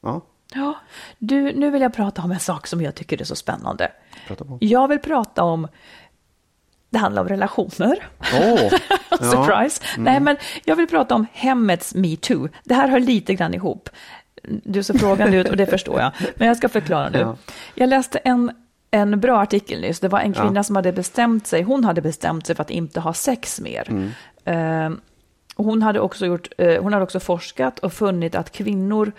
[0.00, 0.20] Ja,
[0.54, 0.74] Ja,
[1.18, 3.92] du, nu vill jag prata om en sak som jag tycker är så spännande.
[4.26, 4.58] prata på.
[4.60, 5.68] Jag vill prata om,
[6.90, 8.08] det handlar om relationer.
[8.20, 8.70] Åh,
[9.10, 9.82] Surprise!
[9.98, 12.48] Nej, men jag vill prata om hemmets metoo.
[12.64, 13.90] Det här hör lite grann ihop.
[14.42, 16.12] Du ser frågande ut och det förstår jag.
[16.36, 17.18] Men jag ska förklara nu.
[17.18, 17.36] Ja.
[17.74, 18.52] Jag läste en,
[18.90, 20.00] en bra artikel nyss.
[20.00, 20.62] Det var en kvinna Ja.
[20.62, 21.62] som hade bestämt sig.
[21.62, 24.12] Hon hade bestämt sig för att inte ha sex mer.
[24.44, 24.90] Eh,
[25.56, 29.12] och hon, hade också gjort, eh, hon hade också forskat och funnit att kvinnor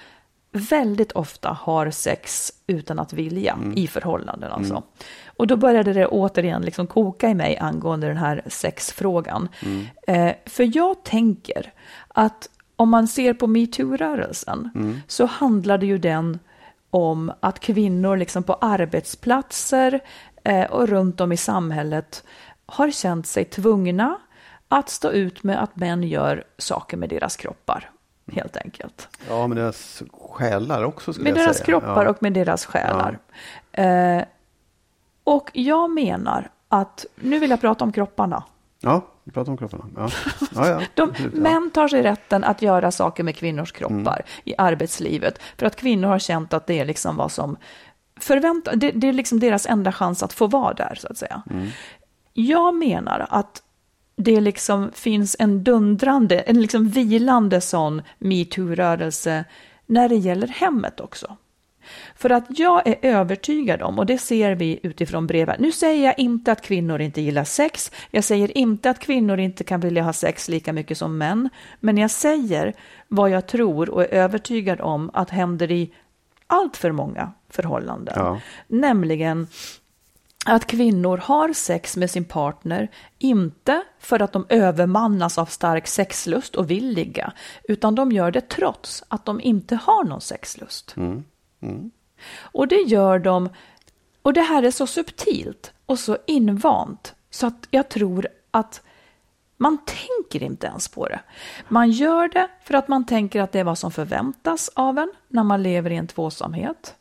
[0.51, 4.51] väldigt ofta har sex utan att vilja i förhållanden.
[4.51, 4.83] Alltså.
[5.37, 9.49] Och då började det återigen liksom koka i mig angående den här sexfrågan.
[10.07, 11.73] Eh, för jag tänker
[12.07, 14.69] att om man ser på metoo-rörelsen
[15.07, 16.39] så handlade ju den
[16.89, 19.99] om att kvinnor liksom på arbetsplatser
[20.43, 22.23] eh, och runt om i samhället
[22.65, 24.17] har känt sig tvungna
[24.67, 27.89] att stå ut med att män gör saker med deras kroppar,
[28.31, 29.07] helt enkelt.
[29.29, 31.65] ja, med deras själar också skulle Med jag deras säga.
[31.65, 32.09] kroppar ja.
[32.09, 33.19] och med deras själar.
[33.71, 34.23] Eh,
[35.23, 38.43] och jag menar att, nu vill jag prata om kropparna.
[38.81, 39.85] Ja, vi pratar om kropparna.
[39.95, 40.09] Ja,
[40.55, 40.81] ja, ja.
[40.93, 45.65] De, absolut, män tar sig rätten att göra saker med kvinnors kroppar i arbetslivet för
[45.65, 47.57] att kvinnor har känt att det är liksom vad som
[48.19, 51.43] förväntas, det, det är liksom deras enda chans att få vara där så att säga.
[52.33, 53.63] Jag menar att
[54.15, 59.45] det liksom finns en dundrande, en liksom vilande sån metoo-rörelse
[59.85, 61.37] när det gäller hemmet också.
[62.15, 66.19] För att jag är övertygad om, och det ser vi utifrån breven, nu säger jag
[66.19, 70.13] inte att kvinnor inte gillar sex, jag säger inte att kvinnor inte kan vilja ha
[70.13, 71.49] sex lika mycket som män,
[71.79, 72.73] men jag säger
[73.07, 75.93] vad jag tror och är övertygad om att händer i
[76.47, 78.13] allt för många förhållanden.
[78.17, 78.39] Ja.
[78.67, 79.47] Nämligen
[80.45, 86.55] att kvinnor har sex med sin partner, inte för att de övermannas av stark sexlust
[86.55, 90.95] och vill ligga, utan de gör det trots att de inte har någon sexlust.
[92.41, 93.49] Och det gör de,
[94.21, 98.81] och det här är så subtilt och så invant, så att jag tror att
[99.57, 101.19] man tänker inte ens på det.
[101.67, 105.11] Man gör det för att man tänker att det är vad som förväntas av en
[105.27, 106.95] när man lever i en tvåsamhet.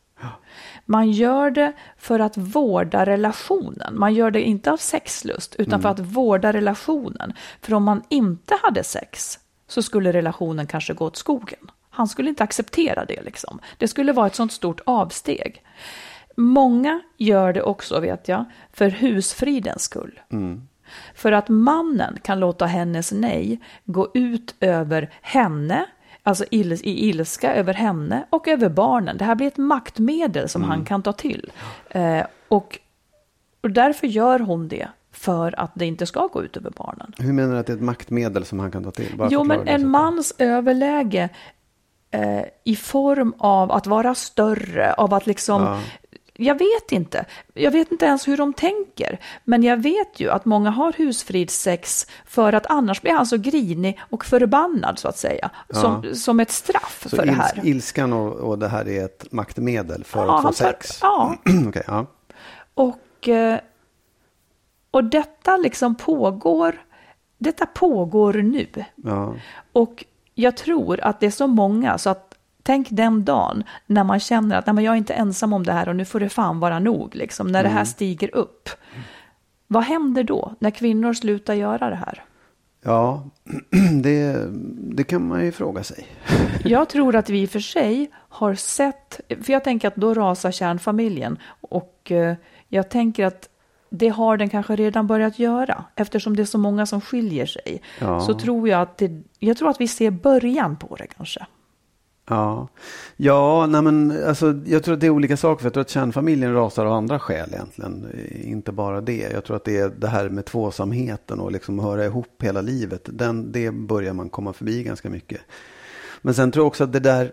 [0.85, 3.99] Man gör det för att vårda relationen.
[3.99, 7.33] Man gör det inte av sexlust, utan för att vårda relationen.
[7.61, 11.71] För om man inte hade sex så skulle relationen kanske gå åt skogen.
[11.99, 13.23] Han skulle inte acceptera det.
[13.23, 13.61] Liksom.
[13.79, 15.63] Det skulle vara ett sånt stort avsteg.
[16.37, 20.21] Många gör det också, vet jag, för husfridens skull.
[21.15, 25.87] För att mannen kan låta hennes nej gå ut över henne,
[26.23, 29.17] alltså il i ilska över henne och över barnen.
[29.19, 31.53] Det här blir ett maktmedel som han kan ta till.
[31.91, 32.79] Eh, och,
[33.61, 37.13] och därför gör hon det, för att det inte ska gå ut över barnen.
[37.19, 39.17] Hur menar du att det är ett maktmedel som han kan ta till?
[39.17, 41.29] Bara Jo, men en mans överläge
[42.11, 45.63] eh, i form av att vara större, av att liksom...
[45.63, 45.81] Ja.
[46.41, 47.25] Jag vet inte.
[47.55, 49.19] Jag vet inte ens hur de tänker.
[49.45, 53.99] Men jag vet ju att många har husfridssex för att annars blir han så grinig
[54.11, 55.51] och förbannad så att säga.
[55.71, 57.61] Som, som ett straff Så för det här.
[57.65, 60.99] ilskan och, och det här är ett maktmedel för Ja, att få sex?
[61.03, 61.37] ja.
[61.69, 62.07] Okej, ja.
[62.75, 63.59] Och, eh,
[64.91, 66.83] och detta liksom pågår,
[67.39, 68.67] detta pågår nu.
[68.97, 69.35] ja.
[69.73, 70.05] Och
[70.43, 74.57] jag tror att det är så många så att tänk den dagen när man känner
[74.57, 76.61] att Nej, men jag är inte ensam om det här och nu får det fan
[76.61, 78.69] vara nog, liksom, när det här stiger upp.
[79.67, 82.25] Vad händer då, när kvinnor slutar göra det här?
[82.83, 83.25] Ja,
[84.03, 84.47] det,
[84.97, 86.07] det kan man ju fråga sig.
[86.65, 90.15] Jag tror att vi i och för sig har sett, för jag tänker att då
[90.15, 92.35] rasar kärnfamiljen och eh,
[92.69, 93.49] jag tänker att
[93.91, 97.83] det har den kanske redan börjat göra eftersom det är så många som skiljer sig.
[97.99, 98.21] Ja.
[98.21, 101.47] Så tror jag att det, jag tror att vi ser början på det kanske.
[102.29, 102.69] Ja,
[103.17, 105.61] ja nej men, alltså, jag tror att det är olika saker.
[105.61, 108.07] För jag tror att kärnfamiljen rasar av andra skäl egentligen.
[108.45, 109.33] Inte bara det.
[109.33, 113.09] Jag tror att det är det här med tvåsamheten och liksom höra ihop hela livet.
[113.13, 115.41] Den, det börjar man komma förbi ganska mycket.
[116.23, 117.33] Men sen tror jag också att det där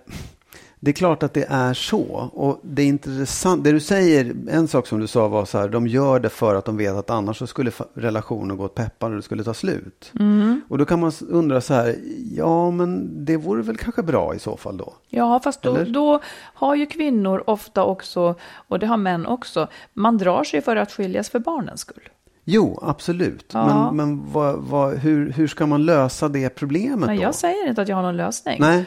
[0.85, 2.29] det är klart att det är så.
[2.33, 3.63] Och det är intressant.
[3.63, 6.55] Det du säger, en sak som du sa var så här, de gör det för
[6.55, 9.53] att de vet att annars så skulle relationen gå åt peppan och det skulle ta
[9.53, 10.11] slut.
[10.69, 11.95] Och då kan man undra så här,
[12.35, 14.93] ja men det vore väl kanske bra i så fall då?
[15.09, 16.19] Ja, fast då, då
[16.53, 18.35] har ju kvinnor ofta också,
[18.67, 22.09] och det har män också, man drar sig för att skiljas för barnens skull.
[22.43, 23.51] Jo, absolut.
[23.53, 23.67] Ja.
[23.67, 27.23] Men, men vad, vad, hur, hur ska man lösa det problemet Men då?
[27.23, 28.57] jag säger inte att jag har någon lösning.
[28.59, 28.85] Nej,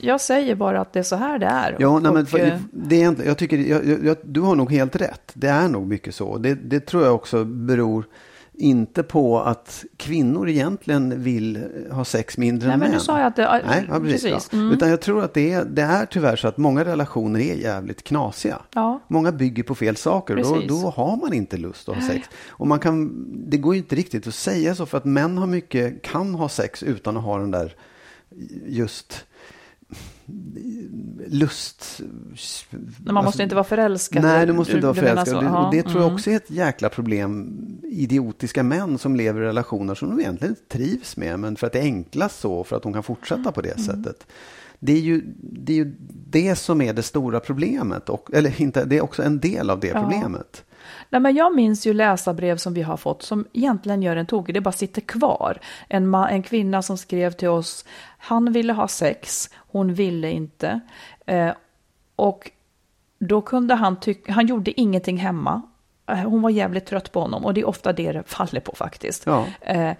[0.00, 1.76] Jag säger bara att det är så här det är.
[1.78, 4.72] Ja, Och- nej, men för, eh, det är jag tycker, jag, jag, du har nog
[4.72, 5.30] helt rätt.
[5.34, 6.38] Det är nog mycket så.
[6.38, 8.04] Det, det tror jag också beror
[8.54, 12.98] inte på att kvinnor egentligen vill ha sex mindre Nej, än men män.
[12.98, 14.22] nu sa jag att det- Nej, ja, precis.
[14.22, 14.52] precis.
[14.52, 14.70] Mm.
[14.72, 18.02] Utan jag tror att det är, det är tyvärr så att många relationer är jävligt
[18.04, 18.58] knasiga.
[18.74, 19.00] Ja.
[19.08, 22.28] Många bygger på fel saker då, då har man inte lust att ha sex.
[22.48, 25.46] Och man kan, det går ju inte riktigt att säga så för att män har
[25.46, 27.74] mycket, kan ha sex utan att ha den där
[28.66, 29.24] just
[31.26, 32.00] lust...
[33.04, 34.22] Men man måste inte vara förälskad.
[34.22, 35.36] Nej, du måste inte vara förälskad.
[35.36, 36.14] Och det, ja, och det tror jag mm.
[36.14, 37.58] också är ett jäkla problem.
[37.82, 41.38] Idiotiska män som lever i relationer som de egentligen inte trivs med.
[41.40, 43.84] Men för att det är enklast så, för att de kan fortsätta på det Mm.
[43.84, 44.26] sättet.
[44.78, 45.94] Det är, ju, det är ju
[46.30, 48.08] det som är det stora problemet.
[48.08, 50.10] Och, eller inte, det är också en del av det Ja.
[51.12, 54.54] Nej, men jag minns ju läsarbrev som vi har fått som egentligen gör en tokig.
[54.54, 55.58] Det bara sitter kvar.
[55.88, 57.84] En, en kvinna som skrev till oss.
[58.18, 60.80] Han ville ha sex, hon ville inte.
[61.26, 61.52] Eh,
[62.16, 62.50] och
[63.18, 65.62] då kunde han tycka, han gjorde ingenting hemma.
[66.06, 68.72] Eh, hon var jävligt trött på honom och det är ofta det det faller på
[68.76, 69.26] faktiskt.
[69.26, 69.46] Ja.
[69.60, 69.92] Eh,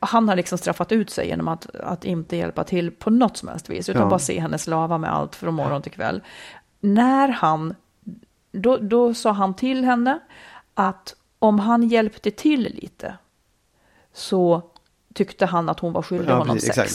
[0.00, 3.48] han har liksom straffat ut sig genom att, att inte hjälpa till på något som
[3.48, 4.08] helst vis, utan Ja.
[4.08, 6.22] bara se henne slava med allt från morgon till kväll.
[6.80, 7.74] När han,
[8.52, 10.18] då, då sa han till henne
[10.74, 13.14] att om han hjälpte till lite
[14.14, 14.62] så
[15.14, 16.78] tyckte han att hon var skyldig Ja, honom precis, sex.
[16.78, 16.94] exakt,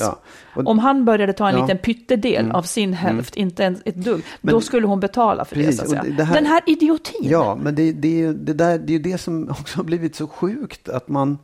[0.55, 0.61] ja.
[0.61, 1.61] Och- Om han började ta en Ja.
[1.61, 5.55] liten pyttedel av sin hälft, inte ens ett dugg, Men- då skulle hon betala för
[5.55, 5.87] Precis, det.
[5.87, 6.17] Så att och säga.
[6.17, 7.21] det- här- Den här idiotin.
[7.29, 10.27] Ja, men det, det, det, där, det är ju det som också har blivit så
[10.27, 10.89] sjukt.
[10.89, 11.37] Att, man,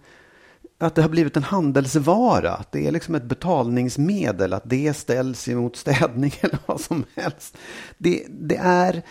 [0.78, 2.52] att det har blivit en handelsvara.
[2.54, 4.54] Att det är liksom ett betalningsmedel.
[4.54, 7.58] Att det ställs emot städning eller vad som helst.
[7.97, 9.02] Det, det är...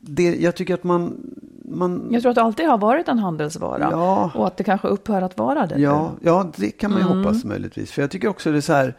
[0.00, 1.20] Det, jag tycker att man...
[1.64, 4.30] man Jag tror att det alltid har varit en handelsvara Ja.
[4.34, 5.78] och att det kanske upphör att vara det.
[5.80, 7.18] Ja, ja, det kan man ju Mm.
[7.18, 7.92] hoppas möjligtvis.
[7.92, 8.96] För jag tycker också det är så här.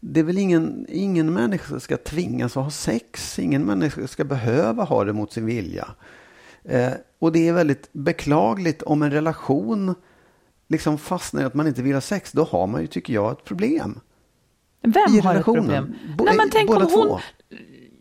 [0.00, 3.38] Det är väl ingen, ingen människa ska tvingas att ha sex.
[3.38, 5.88] Ingen människa ska behöva ha det mot sin vilja.
[6.64, 9.94] Eh, och det är väldigt beklagligt om en relation
[10.68, 12.32] liksom fastnar i att man inte vill ha sex.
[12.32, 14.00] Då har man ju, tycker jag, ett problem.
[14.82, 15.64] Vem I har ett relationen.
[15.64, 15.94] problem?
[16.18, 17.06] Bo- Nej, men tänk båda om hon...
[17.08, 17.18] två.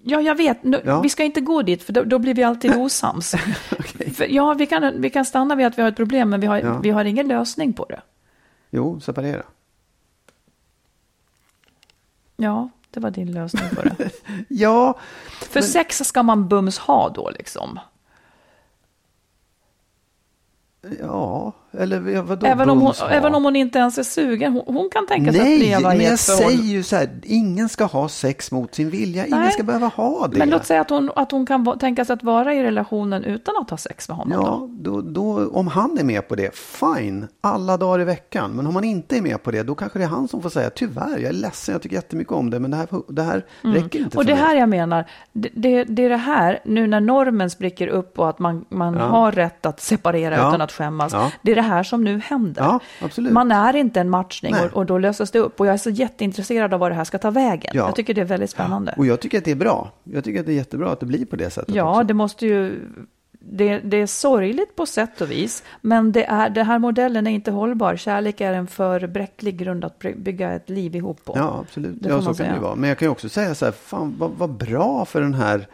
[0.06, 0.58] Ja, jag vet.
[0.86, 1.02] Ja.
[1.02, 3.32] Vi ska inte gå dit, för då, då blir vi alltid osams.
[4.16, 6.48] för, ja, vi kan, vi kan stanna vid att vi har ett problem, men vi
[6.48, 6.80] har, Ja.
[6.80, 8.02] vi har ingen lösning på det.
[8.70, 9.44] Jo, separera.
[12.38, 14.10] Ja, det var din lösning på det.
[14.50, 15.00] Ja,
[15.42, 17.80] För sex ska man bums ha då, liksom.
[21.00, 24.54] ja, eller vadå Även om, hon, även om hon inte ens är sugen.
[24.54, 26.58] Hon, hon kan tänka sig att Nej, leva i men jag ett förhållande.
[26.58, 29.26] säger ju så här, ingen ska ha sex mot sin vilja.
[29.26, 29.52] Ingen Nej.
[29.52, 30.38] ska behöva ha det.
[30.38, 33.54] Men låt säga att hon, att hon kan tänka sig att vara i relationen utan
[33.62, 34.42] att ha sex med honom.
[34.46, 35.02] Ja, Då.
[35.02, 38.52] då, om han är med på det, fine, alla dagar i veckan.
[38.52, 40.50] Men om han inte är med på det, då kanske det är han som får
[40.50, 43.46] säga tyvärr, jag är ledsen, jag tycker jättemycket om det, men det här, det här
[43.62, 44.10] räcker inte Mm.
[44.16, 44.42] Och det mig.
[44.44, 48.30] här jag menar, det, det, det är det här, nu när normen spricker upp och
[48.30, 49.00] att man, man Ja.
[49.06, 50.48] har rätt att separera Ja.
[50.50, 51.14] utan att skämmas.
[51.14, 51.32] Ja.
[51.42, 52.62] Det är det här som nu händer.
[52.62, 52.80] Ja.
[53.18, 55.60] Man är inte en matchning och, och då löses det upp.
[55.60, 57.72] Och jag är så jätteintresserad av vad det här ska ta vägen.
[57.74, 57.86] Ja.
[57.86, 58.94] Jag tycker det är väldigt spännande.
[58.98, 59.92] Och jag tycker att det är bra.
[60.04, 62.04] Jag tycker att det är jättebra att det blir på det sättet Ja, också.
[62.04, 62.80] det måste ju...
[63.46, 67.32] Det, det är sorgligt på sätt och vis, men det är, den här modellen är
[67.32, 67.96] inte hållbar.
[67.96, 71.34] Kärlek är en för bräcklig grund att by- bygga ett liv ihop på.
[71.38, 71.96] Ja, absolut.
[72.04, 72.76] Det ja, så kan det vara.
[72.76, 75.68] Men jag kan ju också säga så här, fan vad, vad bra för den här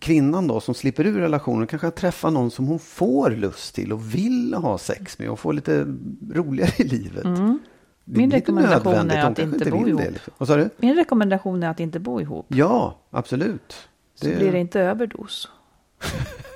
[0.00, 1.66] kvinnan då som slipper ur relationen.
[1.66, 5.52] Kanske träffa någon som hon får lust till och vill ha sex med och få
[5.52, 5.86] lite
[6.32, 7.24] roligare i livet.
[7.24, 7.58] Mm.
[8.04, 10.00] det Min inte rekommendation är att kanske inte bo ihop.
[10.00, 10.58] det, liksom.
[10.58, 10.70] Du?
[10.76, 12.46] Min rekommendation är att inte bo ihop.
[12.48, 13.88] Ja, absolut.
[14.14, 15.48] Så blir det inte överdos.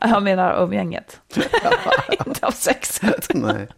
[0.00, 1.20] Jag menar umgänget.
[2.26, 3.28] inte av sexet.
[3.34, 3.68] Nej.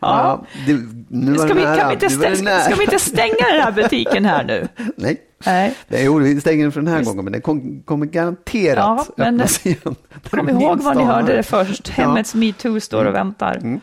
[0.00, 0.44] Ja.
[0.66, 0.72] det,
[1.08, 1.76] nu var Ska vi, nära.
[1.76, 4.68] kan vi, inte ska vi stänga den här butiken här nu?
[4.96, 5.20] Nej.
[5.46, 5.74] Nej.
[5.88, 9.06] Nej, jo, vi stänger den för den här gången, men den kom, kommer garanterat Ja,
[9.16, 9.96] men- öppnas igen.
[10.30, 11.88] Kom ihåg var ni hörde det först.
[11.88, 12.04] Ja.
[12.04, 13.56] Hemmets metoo står och väntar.
[13.56, 13.80] Mm.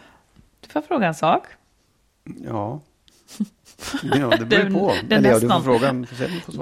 [0.62, 1.44] Du får fråga en sak.
[2.46, 2.82] Ja.
[4.04, 4.94] ja, det beror på.
[5.08, 6.06] det Eller ja, du får fråga, du.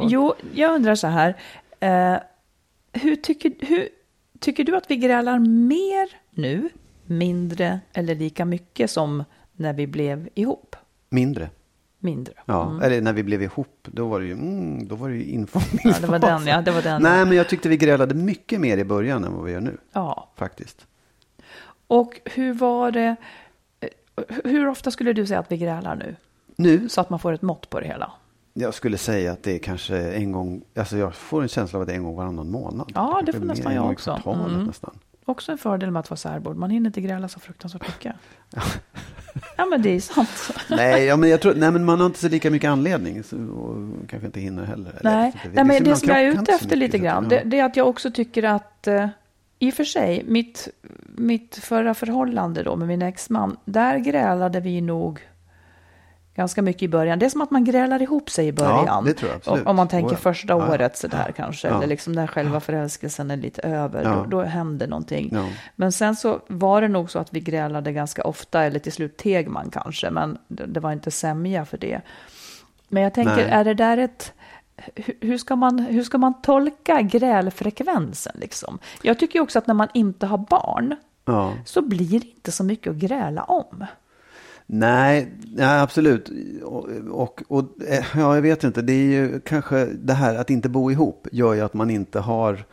[0.01, 1.35] Jo, jag undrar så här.
[1.79, 2.17] Eh,
[2.93, 3.89] hur, tycker, hur
[4.39, 6.69] tycker du att vi grälar mer nu,
[7.05, 9.23] mindre eller lika mycket som
[9.53, 10.75] när vi blev ihop?
[11.09, 11.49] Mindre.
[11.99, 12.33] Mindre.
[12.45, 15.23] Ja, eller när vi blev ihop, då var det ju, mm, då var det ju
[15.23, 15.59] info.
[15.83, 16.61] Ja, det var den, ja.
[16.61, 17.01] Det var den.
[17.01, 19.77] Nej, men jag tyckte vi grälade mycket mer i början än vad vi gör nu,
[19.93, 20.29] Ja.
[20.35, 20.87] faktiskt.
[21.87, 23.15] Och hur var det?
[23.79, 23.89] eh,
[24.43, 26.15] Hur ofta skulle du säga att vi grälar nu?
[26.55, 28.11] Nu, Så att man får ett mått på det hela.
[28.57, 31.81] Jag skulle säga att det är kanske en gång, alltså jag får en känsla av
[31.81, 32.91] att det är en gång varannan månad.
[32.95, 34.21] Ja, det Kanske får nästan jag också.
[34.25, 34.63] Mm.
[34.63, 34.99] nästan.
[35.25, 36.53] Också en fördel med att vara särbo.
[36.53, 38.15] Man hinner inte gräla så fruktansvärt mycket.
[39.57, 40.29] Ja, men det är sant.
[40.69, 43.23] Nej, ja, men jag tror, nej, men man har inte så lika mycket anledning.
[43.23, 44.89] Så, och kanske inte hinner heller.
[44.99, 45.39] Eller, Nej, inte.
[45.53, 47.41] Nej men det så som jag är ute så efter lite så grann, att- det,
[47.45, 49.07] det är att jag också tycker att, eh,
[49.59, 50.67] i och för sig, mitt,
[51.15, 55.19] mitt förra förhållande då med min exman, där grälade vi nog
[56.35, 57.19] ganska mycket i början.
[57.19, 59.05] Det är som att man grälar ihop sig i början.
[59.05, 59.67] det tror jag absolut.
[59.67, 60.17] Om- man tänker ja.
[60.17, 60.73] första Ja, ja.
[60.73, 61.75] året sådär kanske, Ja.
[61.77, 64.09] eller liksom när själva förälskelsen är lite över, Ja.
[64.15, 65.29] då, då händer någonting.
[65.33, 65.45] Ja.
[65.75, 69.17] Men sen så var det nog så att vi grälade ganska ofta, eller till slut
[69.17, 72.01] teg man kanske, men det, det var inte sämja för det.
[72.87, 73.45] Men jag tänker, Nej.
[73.49, 74.33] är det där ett...
[75.21, 78.33] hur- ska, man, hur ska man tolka grälfrekvensen?
[78.41, 78.79] Liksom?
[79.01, 81.53] Jag tycker också att när man inte har barn Ja.
[81.65, 83.85] så blir det inte så mycket att gräla om.
[84.67, 86.31] Nej, nej, absolut.
[86.63, 88.81] Och, och, och eh, ja, jag vet inte.
[88.81, 92.19] Det är ju kanske det här att inte bo ihop gör ju att man inte
[92.19, 92.65] har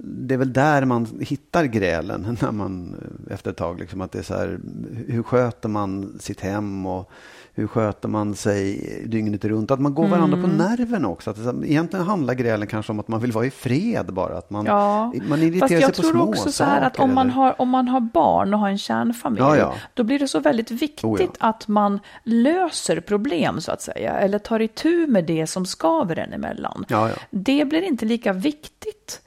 [0.00, 2.94] det är väl där man hittar grälen när man
[3.28, 3.80] eh, efter ett tag.
[3.80, 4.60] Liksom, att det är så här,
[5.08, 7.10] hur sköter man sitt hem och
[7.54, 8.76] hur sköter man sig
[9.06, 9.70] dygnet runt?
[9.70, 10.50] Att man går varandra Mm.
[10.50, 11.30] på nerven också.
[11.30, 14.38] Att det, egentligen handlar grälen kanske om att man vill vara i fred bara.
[14.38, 16.96] Att man, Ja, man irriterar fast sig jag på tror små också så här att
[16.96, 19.74] saker, om man, eller- har, om man har barn och har en kärnfamilj, Ja, ja.
[19.94, 24.38] då blir det så väldigt viktigt Oh, att man löser problem så att säga, eller
[24.38, 26.84] tar itu med det som skaver en emellan.
[27.30, 29.20] Det blir inte lika viktigt.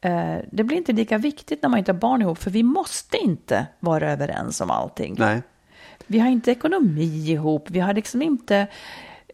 [0.00, 3.16] eh, Det blir inte lika viktigt när man inte har barn ihop, för vi måste
[3.16, 5.14] inte vara överens om allting.
[5.18, 5.42] Nej.
[6.10, 8.66] Vi har inte ekonomi ihop, vi har liksom inte...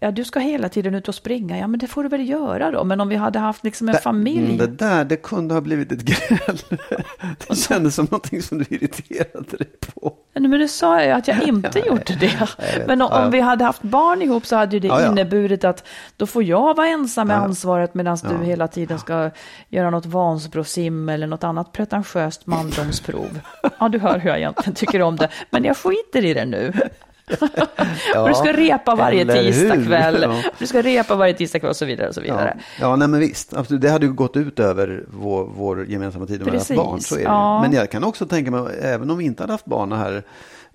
[0.01, 2.71] Ja, du ska hela tiden ut och springa, ja men det får du väl göra
[2.71, 2.85] då.
[2.85, 4.45] Men om vi hade haft liksom en Det- familj.
[4.45, 6.59] mm, Det där, det kunde ha blivit ett gräl.
[7.49, 10.13] Det kändes som någonting som du irriterade dig på.
[10.35, 12.49] Nej, men nu sa ju att jag inte gjorde det.
[12.87, 15.11] Men om, om vi hade haft barn ihop så hade ju det Ja, ja.
[15.11, 17.41] inneburit att då får jag vara ensam med Ja.
[17.41, 18.29] ansvaret medan Ja.
[18.29, 19.31] du hela tiden ska
[19.69, 23.41] göra något Vansbrosim eller något annat pretentiöst mandomsprov.
[23.79, 25.29] Ja, du hör hur jag egentligen tycker om det.
[25.51, 26.73] Men jag skiter i det nu.
[28.17, 30.23] och du ska repa varje tisdagkväll.
[30.23, 30.43] Ja.
[30.59, 32.57] Du ska repa varje tisdagkväll och så vidare och så vidare.
[32.59, 32.63] Ja.
[32.81, 33.55] ja, nej men visst.
[33.55, 33.83] Absolut.
[33.83, 37.01] Det hade ju gått ut över vår, vår gemensamma tid om vi hade haft barn.
[37.01, 37.25] Så är det.
[37.25, 37.63] ja.
[37.63, 40.23] Men jag kan också tänka mig, även om vi inte hade haft barn här.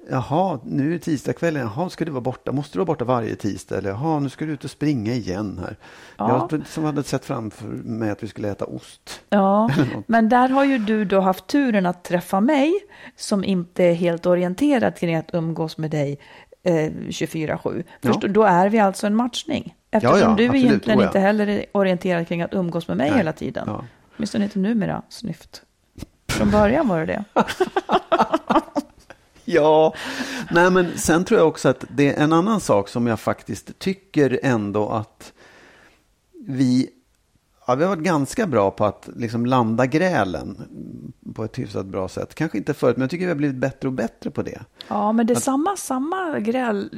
[0.09, 1.61] Jaha, nu är tisdagskvällen.
[1.61, 2.51] Jaha, ska du vara borta?
[2.51, 3.77] Måste du vara borta varje tisdag?
[3.77, 5.75] Eller jaha, nu ska du ut och springa igen här.
[6.17, 6.47] Ja.
[6.51, 9.21] Jag som hade sett framför mig att vi skulle äta ost.
[9.29, 9.69] Ja,
[10.07, 12.73] men där har ju du då haft turen att träffa mig
[13.15, 16.19] som inte är helt orienterad kring att umgås med dig
[16.63, 17.83] eh, 24-7.
[18.01, 18.13] Ja.
[18.13, 19.75] Då är vi alltså en matchning.
[19.91, 20.65] Eftersom Ja, ja, du absolut.
[20.65, 23.17] egentligen Oh, inte heller är orienterad kring att umgås med mig Nej.
[23.17, 23.63] hela tiden.
[23.67, 23.85] Ja.
[24.15, 25.61] Åtminstone inte numera, snyft.
[26.29, 27.23] Från början var det det.
[29.55, 29.93] Ja,
[30.51, 33.79] nej men sen tror jag också att det är en annan sak som jag faktiskt
[33.79, 35.33] tycker ändå att
[36.47, 36.89] vi,
[37.67, 40.57] ja, vi har varit ganska bra på att liksom landa grälen
[41.35, 42.35] på ett hyfsat bra sätt.
[42.35, 44.61] Kanske inte förut, men jag tycker vi har blivit bättre och bättre på det.
[44.87, 46.89] Ja, men det är samma, samma gräl,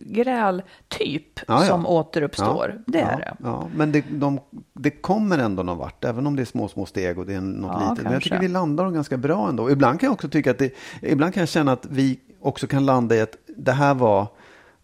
[0.00, 1.60] grältyp Ja, ja.
[1.60, 2.82] som återuppstår.
[2.86, 3.36] Ja, det ja, är det.
[3.42, 4.40] Ja, men det, de,
[4.72, 7.40] det kommer ändå någon vart, även om det är små, små steg och det är
[7.40, 8.04] något litet.
[8.04, 8.30] Men jag kanske.
[8.30, 9.70] tycker vi landar dem ganska bra ändå.
[9.70, 12.86] Ibland kan jag också tycka att det, ibland kan jag känna att vi också kan
[12.86, 14.26] landa i att det här var,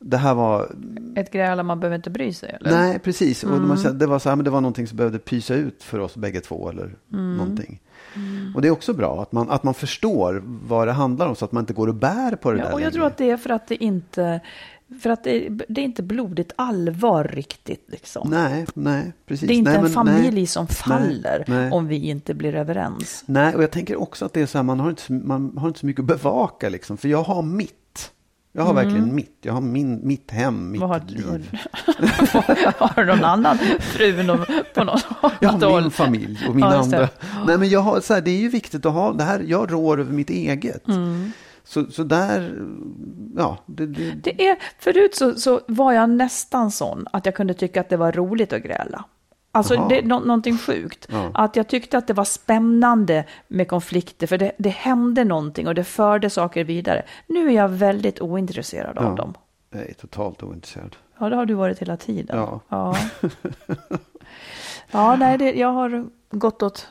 [0.00, 0.72] det här var
[1.16, 2.70] Ett gräl man behöver inte bry sig, eller?
[2.70, 3.44] Nej, precis.
[3.44, 3.68] Och Mm.
[3.68, 5.98] man kände, det, var så här, men det var någonting som behövde pysa ut för
[5.98, 6.70] oss bägge två.
[6.70, 7.36] Eller Mm.
[7.36, 7.80] någonting.
[8.54, 11.44] Och det är också bra att man, att man förstår vad det handlar om så
[11.44, 12.92] att man inte går och bär på det Ja, där och jag längre.
[12.92, 14.40] tror att det är för att det inte,
[15.02, 17.84] för att det, det är inte blodigt allvar riktigt.
[17.88, 18.28] Liksom.
[18.30, 19.48] Nej, nej, precis.
[19.48, 20.46] det är inte nej, en men- familj nej.
[20.46, 21.70] som faller nej.
[21.70, 23.22] om vi inte blir överens.
[23.26, 25.68] Nej, och jag tänker också att det är så här, man har inte, man har
[25.68, 26.96] inte så mycket att bevaka liksom.
[26.96, 27.74] För jag har mitt.
[28.52, 29.38] Jag har verkligen mitt.
[29.42, 31.58] Jag har min, mitt hem, mitt Vad har, liv.
[32.78, 34.12] har du någon annan fru
[34.74, 35.04] på något
[35.40, 35.82] Jag annat har håll?
[35.82, 37.08] min familj och mina Ja, andra.
[37.46, 39.44] Nej, men jag har, så här, det är ju viktigt att ha det här.
[39.46, 40.88] Jag rår över mitt eget.
[40.88, 41.32] Mm.
[41.64, 42.62] Så, så där,
[43.36, 43.58] ja.
[43.66, 47.80] Det, det, Det är, förut så, så var jag nästan sån att jag kunde tycka
[47.80, 49.04] att det var roligt att gräla.
[49.58, 51.06] Alltså det nå- någonting sjukt.
[51.10, 51.30] Ja.
[51.34, 55.74] Att jag tyckte att det var spännande med konflikter, för det, det hände någonting och
[55.74, 57.02] det förde saker vidare.
[57.26, 59.10] Nu är jag väldigt ointresserad av Ja.
[59.14, 59.34] dem.
[59.70, 60.96] jag är totalt ointresserad.
[61.20, 62.36] Ja, det har du varit hela tiden.
[62.38, 62.60] Ja.
[62.68, 62.96] Ja,
[64.90, 66.88] ja nej, det, jag har gått åt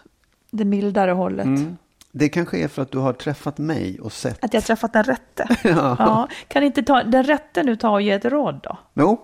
[0.51, 1.45] det mildare hållet.
[1.45, 1.77] Mm.
[2.11, 4.43] Det kanske är för att du har träffat mig och sett.
[4.43, 5.47] Att jag träffat den rätte.
[5.63, 5.95] Ja.
[5.99, 8.77] Ja, kan inte ta, den rätte nu ta och ge ett råd då?
[8.93, 9.21] Jo,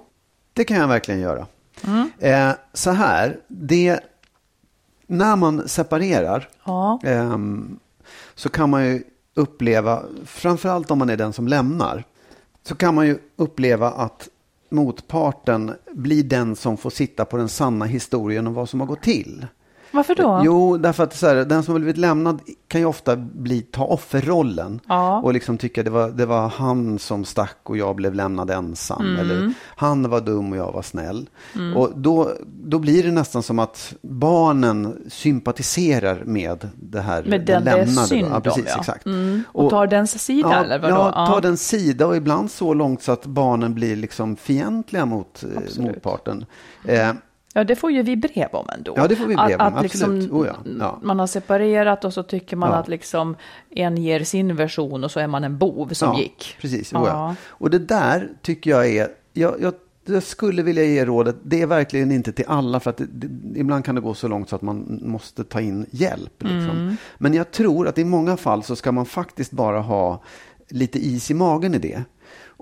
[0.54, 1.46] det kan jag verkligen göra.
[1.88, 2.10] Mm.
[2.20, 4.00] Eh, så här, det,
[5.08, 7.80] när man separerar Ja, ehm,
[8.36, 9.04] så kan man ju
[9.36, 12.04] uppleva, framförallt om man är den som lämnar,
[12.68, 14.30] så kan man ju uppleva att
[14.70, 19.02] motparten blir den som får sitta på den sanna historien om vad som har gått
[19.02, 19.48] till.
[19.92, 20.42] varför då?
[20.46, 22.42] Jo, därför att så här, den som har blivit lämnad
[22.74, 24.80] kan ju ofta bli, ta offerrollen.
[24.88, 25.22] Ja.
[25.22, 29.06] Och liksom tycka det var, det var han som stack och jag blev lämnad ensam.
[29.06, 29.20] Mm.
[29.20, 31.30] Eller han var dum och jag var snäll.
[31.76, 37.64] Och då, då blir det nästan som att barnen sympatiserar med det här Med den
[37.64, 38.08] det är lämnade.
[38.08, 38.80] synd ja, precis, ja.
[38.80, 39.06] Exakt.
[39.06, 39.44] Mm.
[39.48, 41.12] Och tar dens sida, ja, eller vadå?
[41.16, 45.44] Ja, tar den sida och ibland så långt så att barnen blir liksom fientliga mot
[45.44, 45.96] eh, Absolut.
[45.96, 46.46] motparten.
[46.86, 47.12] Eh,
[47.56, 48.93] Ja, det får ju vi brev om ändå.
[48.97, 50.32] Ja, det får vi brev om, att, liksom, absolut.
[50.32, 50.99] Oh ja, ja.
[51.04, 52.76] Man har separerat och så tycker man Ja.
[52.76, 53.36] att liksom
[53.70, 56.58] en ger sin version och så är man en bov som gick.
[56.62, 57.36] Precis, oh ja.
[57.47, 59.74] Och det där tycker jag är, jag, jag,
[60.06, 63.60] jag skulle vilja ge rådet, det är verkligen inte till alla för att det, det,
[63.60, 66.43] ibland kan det gå så långt så att man måste ta in hjälp.
[66.43, 66.78] Liksom.
[66.78, 66.95] Mm.
[67.18, 70.22] Men jag tror att i många fall så ska man faktiskt bara ha
[70.70, 72.04] lite is i magen i det.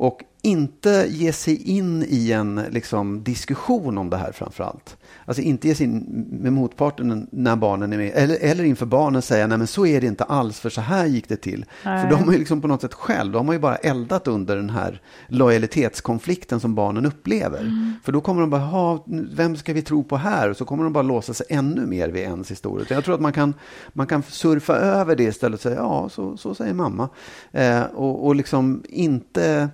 [0.02, 4.98] Och inte ge sig in i en liksom, diskussion om det här framför allt.
[5.26, 8.12] Alltså inte ge sig in med motparten när barnen är med.
[8.16, 11.06] Eller, eller inför barnen säga, nej men så är det inte alls, för så här
[11.06, 11.66] gick det till.
[11.86, 12.02] Nej.
[12.02, 14.56] För de har ju liksom på något sätt själv, de har ju bara eldat under
[14.56, 17.60] den här lojalitetskonflikten som barnen upplever.
[17.60, 17.94] Mm.
[18.04, 20.50] För då kommer de bara, ha, vem ska vi tro på här?
[20.50, 22.86] Och så kommer de bara låsa sig ännu mer vid ens historia.
[22.88, 23.54] Så Jag tror att man kan,
[23.94, 27.10] man kan surfa över det istället och säga, ja, så, så säger mamma.
[27.52, 29.70] Eh, och, och liksom inte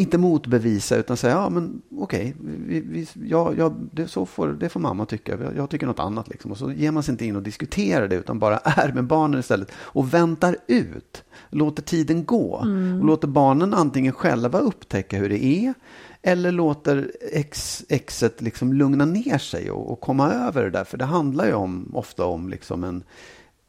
[0.00, 4.68] inte motbevisa utan säga, ja men okej, vi, vi, ja, ja, det, så får, det
[4.68, 6.28] får mamma tycka, jag, jag tycker något annat.
[6.28, 6.50] Liksom.
[6.50, 9.40] Och så ger man sig inte in och diskuterar det utan bara är med barnen
[9.40, 12.52] istället och väntar ut, låter tiden gå
[12.98, 15.74] och låter barnen antingen själva upptäcka hur det är
[16.22, 20.84] eller låter ex, exet liksom lugna ner sig och, och komma över det där.
[20.84, 23.02] För det handlar ju om, ofta om liksom en,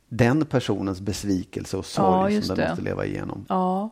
[0.10, 3.46] den personens besvikelse och Ja, sorg just som den måste leva igenom.
[3.50, 3.90] Ja,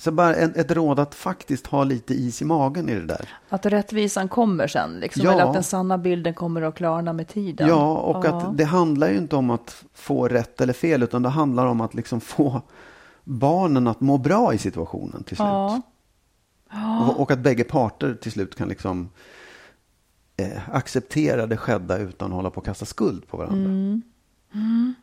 [0.00, 3.28] Så bara ett, ett råd att faktiskt ha lite is i magen i det där.
[3.48, 5.32] att rättvisan kommer sen, liksom, Ja.
[5.32, 7.68] eller att den sanna bilden kommer att klarna med tiden.
[7.68, 8.36] Ja, och Ja.
[8.36, 11.80] att det handlar ju inte om att få rätt eller fel, utan det handlar om
[11.80, 12.62] att liksom få
[13.24, 15.46] barnen att må bra i situationen till slut.
[15.48, 15.80] Ja.
[17.08, 19.10] Och, och att bägge parter till slut kan liksom
[20.36, 23.70] eh, acceptera det skedda utan att hålla på och kasta skuld på varandra.
[23.70, 24.94] Mm.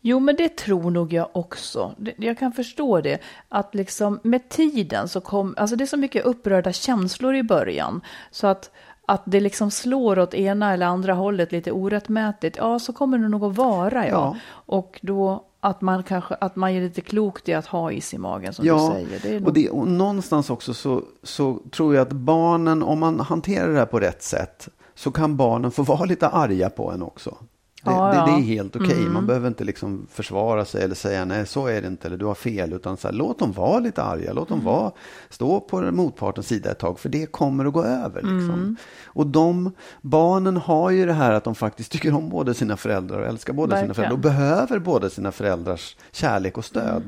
[0.00, 1.94] Jo, men det tror nog jag också.
[2.16, 3.18] Jag kan förstå det.
[3.48, 8.00] Att liksom med tiden så kom, alltså det är så mycket upprörda känslor i början.
[8.30, 8.70] Så att,
[9.06, 12.56] att det liksom slår åt ena eller andra hållet lite orättmätigt.
[12.56, 14.10] Ja, så kommer det nog att vara, ja.
[14.10, 14.36] Ja.
[14.66, 18.18] Och då att man kanske, att man är lite klokt i att ha is i
[18.18, 19.20] magen som du säger.
[19.22, 22.98] Det är nog, och, det, och någonstans också så, så tror jag att barnen, om
[22.98, 26.90] man hanterar det här på rätt sätt, så kan barnen få vara lite arga på
[26.90, 27.36] en också.
[27.84, 28.18] Det, Ja, det.
[28.18, 28.26] Mm.
[28.26, 29.00] det är helt okej.
[29.08, 32.24] Man behöver inte liksom försvara sig eller säga nej, så är det inte, eller du
[32.24, 32.72] har fel.
[32.72, 34.72] Utan så här, låt dem vara lite arga, låt dem Mm.
[34.72, 34.92] vara,
[35.30, 38.14] stå på motpartens sida ett tag, för det kommer att gå över.
[38.22, 38.50] Liksom.
[38.50, 38.76] Mm.
[39.06, 43.18] Och de barnen har ju det här att de faktiskt tycker om båda sina föräldrar
[43.18, 43.94] och älskar båda sina Verkligen.
[43.94, 47.02] föräldrar och behöver båda sina föräldrars kärlek och stöd.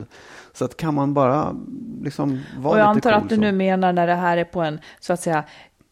[0.53, 1.55] Så att kan man bara
[2.03, 3.41] liksom vara och jag lite antar cool att du så.
[3.41, 5.45] nu menar när det här är på en, så att säga,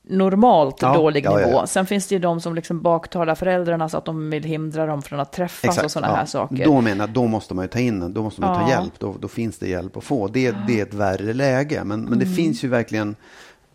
[0.04, 1.50] normalt Ja, dålig ja, nivå.
[1.50, 1.66] ja.
[1.66, 5.02] Sen finns det ju de som liksom baktalar föräldrarna så att de vill hindra dem
[5.02, 6.64] från att träffas och sådana här saker.
[6.64, 9.14] Då menar jag, då måste man ju ta in, då måste man ta hjälp, då,
[9.20, 10.28] då finns det hjälp att få.
[10.28, 12.36] Det, det är ett värre läge, men, men det Mm.
[12.36, 13.16] finns ju verkligen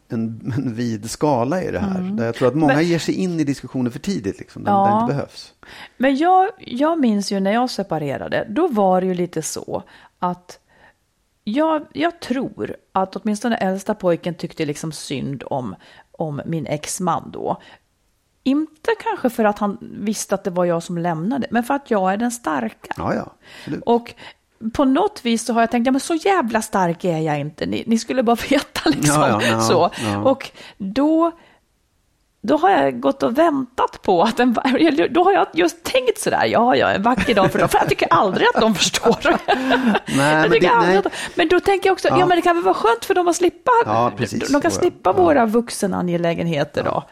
[0.10, 2.00] en, en vid skala i det här.
[2.18, 2.84] Där jag tror att många Mm.
[2.84, 4.84] Men- ger sig in i diskussioner för tidigt, liksom, där, Ja.
[4.86, 5.54] där det inte behövs.
[5.98, 9.84] Men jag, jag minns ju när jag separerade, då var det ju lite så
[10.20, 10.60] att
[11.44, 15.76] jag, jag tror att åtminstone äldsta pojken tyckte liksom synd om,
[16.18, 17.62] om min exman då.
[18.44, 21.92] Inte kanske för att han visste att det var jag som lämnade, men för att
[21.92, 22.94] jag är den starka.
[22.98, 23.84] Ja, ja, absolut.
[23.86, 24.14] Och
[24.74, 27.66] på något vis så har jag tänkt, ja men så jävla stark är jag inte,
[27.66, 29.22] ni, ni skulle bara veta liksom.
[29.22, 29.90] Ja, ja, ja, så.
[30.04, 30.18] ja.
[30.18, 31.32] Och då,
[32.48, 34.54] då har jag gått och väntat på att en,
[35.10, 37.90] då har jag just tänkt sådär, ja, ja, en vacker dag för dem, för jag
[37.90, 39.18] tycker aldrig att de förstår.
[40.18, 41.02] men jag tycker det- nej.
[41.04, 42.20] de, men då tänker jag också, ja.
[42.20, 42.26] Ja.
[42.26, 44.50] men det kan väl vara skönt för dem att slippa, Ja, precis.
[44.52, 45.14] de kan slippa Ja.
[45.24, 47.04] våra vuxenangelägenheter då.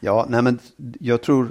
[0.00, 0.58] Ja, nej men
[1.00, 1.50] jag tror,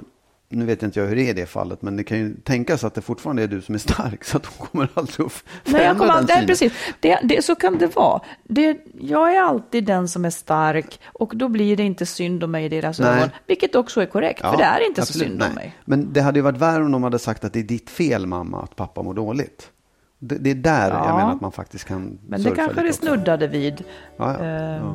[0.54, 2.84] nu vet inte jag hur det är i det fallet, men det kan ju tänkas
[2.84, 5.64] att det fortfarande är du som är stark, så att hon kommer aldrig att Nej,
[5.64, 6.46] jag förändra kommer den aldrig, synen.
[6.46, 6.72] precis.
[7.00, 8.20] Det, det, så kan det vara.
[8.44, 12.50] Det, jag är alltid den som är stark och då blir det inte synd om
[12.50, 13.08] mig i deras Nej.
[13.18, 13.28] ögon.
[13.46, 15.48] Vilket också är korrekt, för det är inte så absolut, synd nej.
[15.48, 15.74] om mig.
[15.84, 18.26] Men det hade ju varit värre om de hade sagt att det är ditt fel
[18.26, 19.70] mamma att pappa mår dåligt.
[20.18, 21.16] Det, det är där jag Ja.
[21.16, 23.84] menar att man faktiskt kan Men det kanske det snuddade vid.
[24.16, 24.94] Ja, ja, Eh,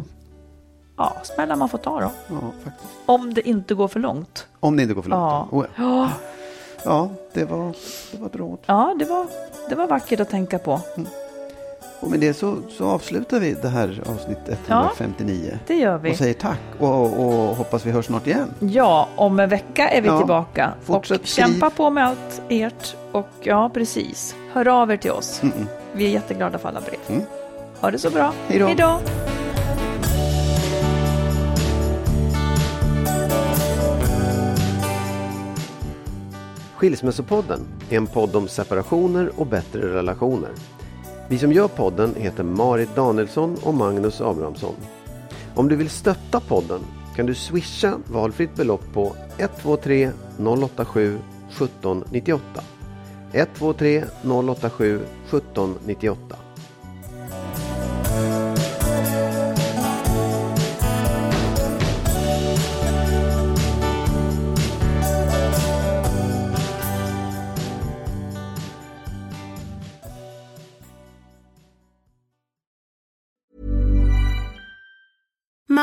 [0.99, 1.13] ja.
[1.15, 2.11] Ja, smällar man får ta då.
[2.27, 2.93] ja, faktiskt.
[3.05, 4.47] Om det inte går för långt.
[4.59, 5.21] Om det inte går för långt.
[5.21, 5.47] Ja.
[5.51, 5.83] Oh, ja.
[5.83, 6.09] Ja,
[6.85, 7.73] ja, det var,
[8.11, 8.59] det var råd.
[8.65, 9.25] ja det, var,
[9.69, 10.81] det var vackert att tänka på.
[12.01, 14.37] Och med det så, så avslutar vi det här avsnitt
[14.67, 15.59] 159.
[15.67, 16.11] Det gör vi.
[16.11, 18.53] Och säger tack och, och hoppas vi hörs snart igen.
[18.59, 20.73] Ja, om en vecka är vi Ja, tillbaka.
[20.83, 22.95] fortsätt och kämpa på med allt ert.
[23.11, 24.35] Och ja, precis.
[24.53, 25.41] Hör av er till oss.
[25.41, 25.65] Mm-mm.
[25.93, 26.99] Vi är jätteglada för alla brev.
[27.09, 27.21] Mm.
[27.81, 28.33] Ha det så bra.
[28.47, 28.99] Hej då.
[36.79, 37.59] Skilsmässopodden
[37.89, 40.49] är en podd om separationer och bättre relationer.
[41.29, 44.75] Vi som gör podden heter Marit Danielsson och Magnus Abrahamsson.
[45.55, 46.81] Om du vill stötta podden
[47.15, 51.19] kan du swisha valfritt belopp på 123 087
[51.49, 52.63] 1798.
[53.33, 56.38] 123 087 1798.